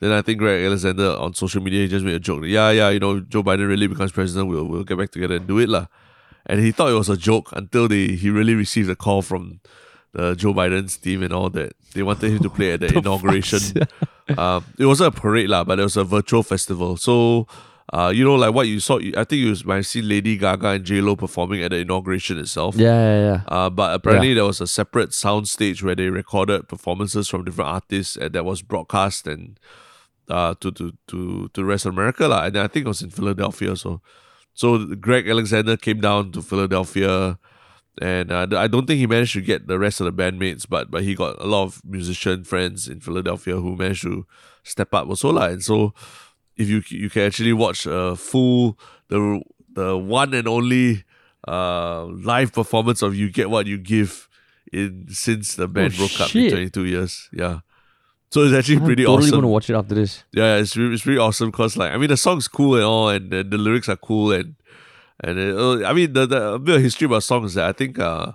[0.00, 2.42] Then I think Greg Alexander on social media he just made a joke.
[2.44, 5.46] Yeah, yeah, you know, Joe Biden really becomes president, we'll we'll get back together and
[5.46, 5.86] do it lah.
[6.46, 9.60] And he thought it was a joke until they he really received a call from
[10.12, 11.74] the Joe Biden's team and all that.
[11.94, 13.86] They wanted him to play at the, The inauguration.
[14.38, 16.96] um, it wasn't a parade lah, but it was a virtual festival.
[16.96, 17.46] So,
[17.92, 20.84] uh, you know, like what you saw, I think you might see Lady Gaga and
[20.84, 22.76] J Lo performing at the inauguration itself.
[22.76, 23.40] Yeah, yeah, yeah.
[23.48, 27.70] Uh, but apparently there was a separate sound stage where they recorded performances from different
[27.70, 29.58] artists and that was broadcast and
[30.28, 32.44] uh to to to to the rest of America lah.
[32.44, 33.76] And I think it was in Philadelphia.
[33.76, 34.00] So
[34.54, 37.38] so Greg Alexander came down to Philadelphia
[38.00, 40.90] and uh, I don't think he managed to get the rest of the bandmates, but
[40.90, 44.26] but he got a lot of musician friends in Philadelphia who managed to
[44.62, 45.48] step up also lah.
[45.48, 45.92] And so
[46.56, 48.78] if you you can actually watch a full
[49.08, 49.42] the
[49.74, 51.04] the one and only
[51.48, 54.28] uh live performance of You Get What You Give
[54.72, 57.28] in since the band Oh, broke up in 22 years.
[57.32, 57.60] Yeah.
[58.30, 59.40] So it's actually I'm pretty totally awesome.
[59.40, 60.24] gonna watch it after this.
[60.32, 63.10] Yeah, it's re- it's pretty awesome because like I mean the song's cool and all,
[63.10, 64.54] and, and the lyrics are cool and
[65.22, 67.98] and uh, I mean the, the a bit of history about songs that I think
[67.98, 68.32] uh,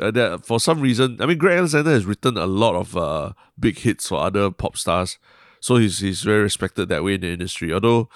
[0.00, 3.32] uh that for some reason I mean Greg Alexander has written a lot of uh
[3.58, 5.18] big hits for other pop stars,
[5.60, 7.72] so he's he's very respected that way in the industry.
[7.72, 8.08] Although,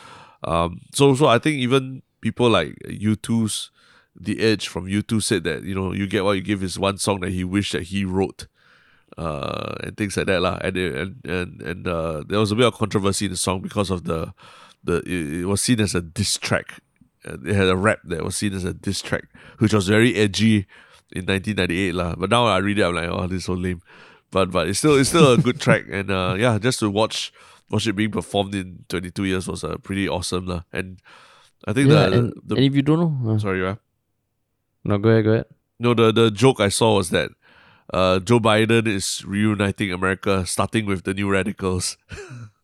[0.45, 3.71] um, so so I think even people like U2's
[4.14, 6.99] The Edge from U2 said that you know you get what you give is one
[6.99, 8.47] song that he wished that he wrote
[9.19, 10.59] uh, and things like that lah.
[10.62, 13.91] And and and and uh, there was a bit of controversy in the song because
[13.91, 14.33] of the
[14.85, 16.81] the it, it was seen as a diss track.
[17.45, 19.24] It had a rap that was seen as a diss track,
[19.59, 20.66] which was very edgy
[21.12, 22.14] in 1998 lah.
[22.16, 23.83] But now I read it, I'm like, oh, this is so lame.
[24.31, 27.33] But but it's still it's still a good track, and uh, yeah, just to watch
[27.70, 30.62] watch it being performed in 22 years was uh, pretty awesome lah.
[30.72, 31.01] And
[31.66, 33.76] I think Yeah, the, and, the and if you don't know, uh, sorry, yeah.
[34.85, 35.47] no, go ahead, go ahead.
[35.79, 37.31] No, the the joke I saw was that
[37.93, 41.97] uh, Joe Biden is reuniting America, starting with the New Radicals.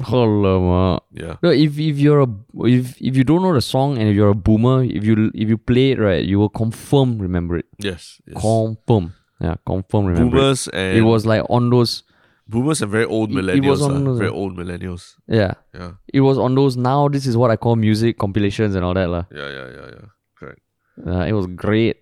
[0.00, 1.00] Alamak.
[1.12, 2.28] Yeah, No, if if you're a
[2.64, 5.48] if if you don't know the song and if you're a boomer, if you if
[5.48, 7.66] you play it right, you will confirm remember it.
[7.78, 8.40] yes, yes.
[8.40, 9.12] Confirm.
[9.40, 10.74] Yeah, confirm remember boomers it.
[10.74, 12.04] and It was like on those
[12.48, 15.14] boomers and very old It- it millennials, was on lah, those, very uh, old millennials.
[15.28, 15.54] yeah.
[15.74, 18.94] Yeah, It was on those now this is what I call music compilations and all
[18.94, 19.24] that lah.
[19.34, 20.06] yeah, yeah, yeah, yeah.
[20.38, 20.60] Correct.
[21.06, 21.96] Uh, it was great.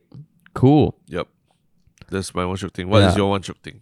[0.55, 0.97] Cool.
[1.09, 1.29] Yep.
[2.11, 2.89] That's my one shiok thing.
[2.89, 3.19] What is Yeah.
[3.23, 3.81] your one shiok thing?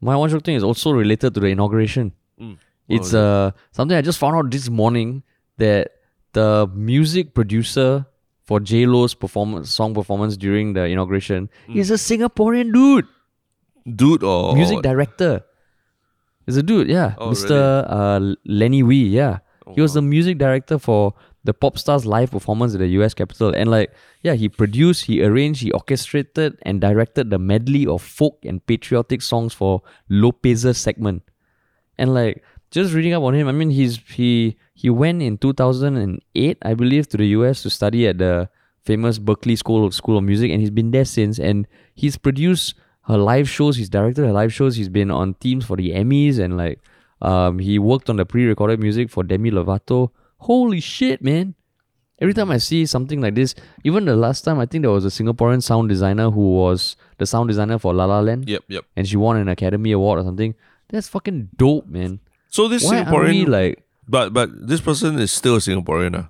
[0.00, 2.12] My one shiok thing is also related to the inauguration.
[2.40, 2.56] Mm.
[2.88, 5.22] It's uh something I just found out this morning
[5.58, 5.90] that
[6.32, 8.06] the music producer
[8.44, 13.06] for J Lo's performance song performance during the inauguration is a Singaporean dude,
[13.94, 15.44] dude or music or- director.
[16.46, 17.84] Is a dude, yeah, Oh, Mr.
[17.86, 19.40] Uh, Lenny Wee, yeah.
[19.74, 21.12] he was the music director for
[21.44, 25.22] the pop stars live performance at the US Capitol, and like, yeah, he produced, he
[25.22, 31.22] arranged, he orchestrated, and directed the medley of folk and patriotic songs for Lopez's segment.
[31.98, 36.58] And like just reading up on him, I mean he's he he went in 2008,
[36.62, 38.48] I believe, to the US to study at the
[38.84, 41.38] famous Berklee School of School of Music, and he's been there since.
[41.38, 45.64] And he's produced her live shows, he's directed her live shows, he's been on teams
[45.64, 46.80] for the Emmys, and like
[47.22, 50.10] um he worked on the pre-recorded music for Demi Lovato.
[50.38, 51.54] Holy shit, man!
[52.20, 53.54] Every time I see something like this,
[53.84, 57.26] even the last time I think there was a Singaporean sound designer who was the
[57.26, 58.84] sound designer for La La Land Yep, yep.
[58.96, 60.54] and she won an Academy Award or something.
[60.88, 62.20] That's fucking dope, man.
[62.48, 63.84] So this Why Singaporean, like?
[64.08, 66.16] but but this person is still a Singaporean.
[66.16, 66.26] ah.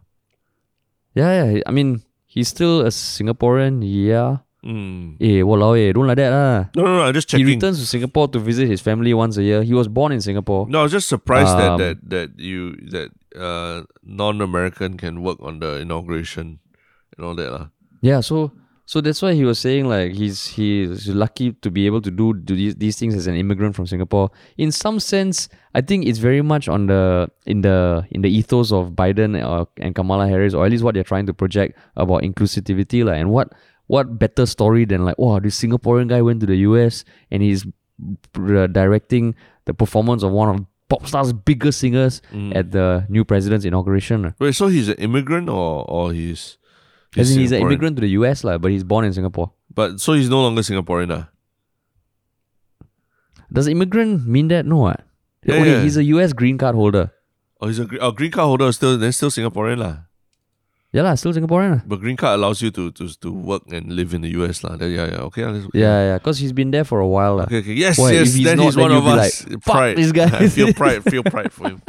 [1.14, 1.62] Yeah, yeah.
[1.66, 3.83] I mean, he's still a Singaporean.
[3.83, 4.39] Yeah.
[4.66, 5.16] Mm.
[5.23, 6.66] Eh, walao, eh, don't like that lah.
[6.75, 7.03] No, no, no.
[7.07, 9.62] I'm just He returns to Singapore to visit his family once a year.
[9.62, 10.66] He was born in Singapore.
[10.69, 15.39] No, I was just surprised Um, that, that that you that uh non-American can work
[15.41, 16.59] on the inauguration
[17.16, 17.51] and all that.
[17.55, 17.66] lah.
[18.03, 18.51] Yeah, so
[18.89, 22.32] so that's why he was saying like he's he's lucky to be able to do,
[22.32, 24.30] do these, these things as an immigrant from Singapore.
[24.57, 28.72] In some sense, I think it's very much on the in the in the ethos
[28.72, 32.22] of Biden or, and Kamala Harris, or at least what they're trying to project about
[32.22, 33.53] inclusivity, like, and what
[33.89, 37.66] what better story than like, wow, this Singaporean guy went to the US and he's
[38.36, 39.34] uh, directing
[39.66, 42.57] the performance of one of pop stars' biggest singers Mm.
[42.57, 44.32] at the new president's inauguration.
[44.39, 46.57] Wait, so he's an immigrant or or he's
[47.19, 49.53] As in, he's an immigrant to the US, like, but he's born in Singapore.
[49.73, 51.11] But so he's no longer Singaporean.
[51.12, 51.29] ah.
[53.53, 54.66] Does immigrant mean that?
[54.66, 54.77] No.
[54.79, 55.05] what?
[55.45, 55.83] Yeah, okay, yeah.
[55.83, 57.12] he's a US green card holder.
[57.61, 60.09] Oh, he's a oh, green card holder still then still Singaporean lah.
[60.93, 61.71] Yeah, lah, still Singaporean.
[61.71, 61.83] lah.
[61.85, 64.77] But green card allows you to to to work and live in the US lah.
[64.77, 65.29] Then, yeah, yeah.
[65.29, 65.61] Okay, lah.
[65.77, 67.37] Yeah, yeah, because he's been there for a while.
[67.37, 67.45] lah.
[67.45, 67.77] Okay, okay.
[67.77, 68.33] Yes, Why, yes.
[68.33, 69.45] he's then not, he's then one of us.
[69.45, 69.97] like, pride.
[70.01, 71.05] this guy." I feel pride.
[71.05, 71.81] Feel pride for him.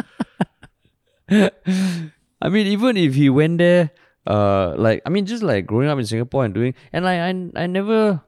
[2.41, 3.91] I mean, even if he went there,
[4.27, 7.63] uh, like I mean, just like growing up in Singapore and doing, and like I,
[7.63, 8.21] I never,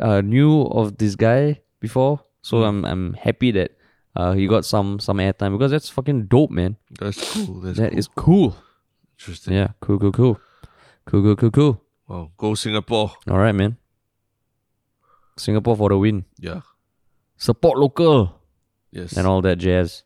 [0.00, 2.68] uh, knew of this guy before, so Mm.
[2.68, 3.72] I'm, I'm happy that,
[4.14, 6.76] uh, he got some, some airtime because that's fucking dope, man.
[6.98, 7.60] That's cool.
[7.60, 7.98] That's That cool.
[7.98, 8.56] is cool.
[9.18, 9.54] interesting.
[9.54, 10.40] Yeah, cool, cool, cool,
[11.06, 11.82] cool, cool, cool, cool.
[12.08, 13.12] Wow, go Singapore.
[13.28, 13.76] All right, man.
[15.36, 16.24] Singapore for the win.
[16.38, 16.60] Yeah.
[17.36, 18.32] Support local.
[18.92, 19.12] Yes.
[19.18, 20.04] and all that jazz.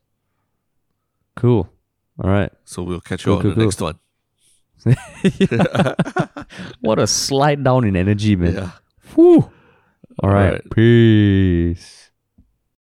[1.37, 1.71] Cool.
[2.21, 2.51] All right.
[2.65, 3.65] So we'll catch Cool, you on cool, the cool.
[3.67, 3.99] next one.
[6.81, 8.55] What a slide down in energy, man.
[8.55, 8.71] Yeah.
[9.15, 9.51] Whew.
[10.23, 10.53] All right.
[10.53, 10.71] right.
[10.71, 12.00] Peace.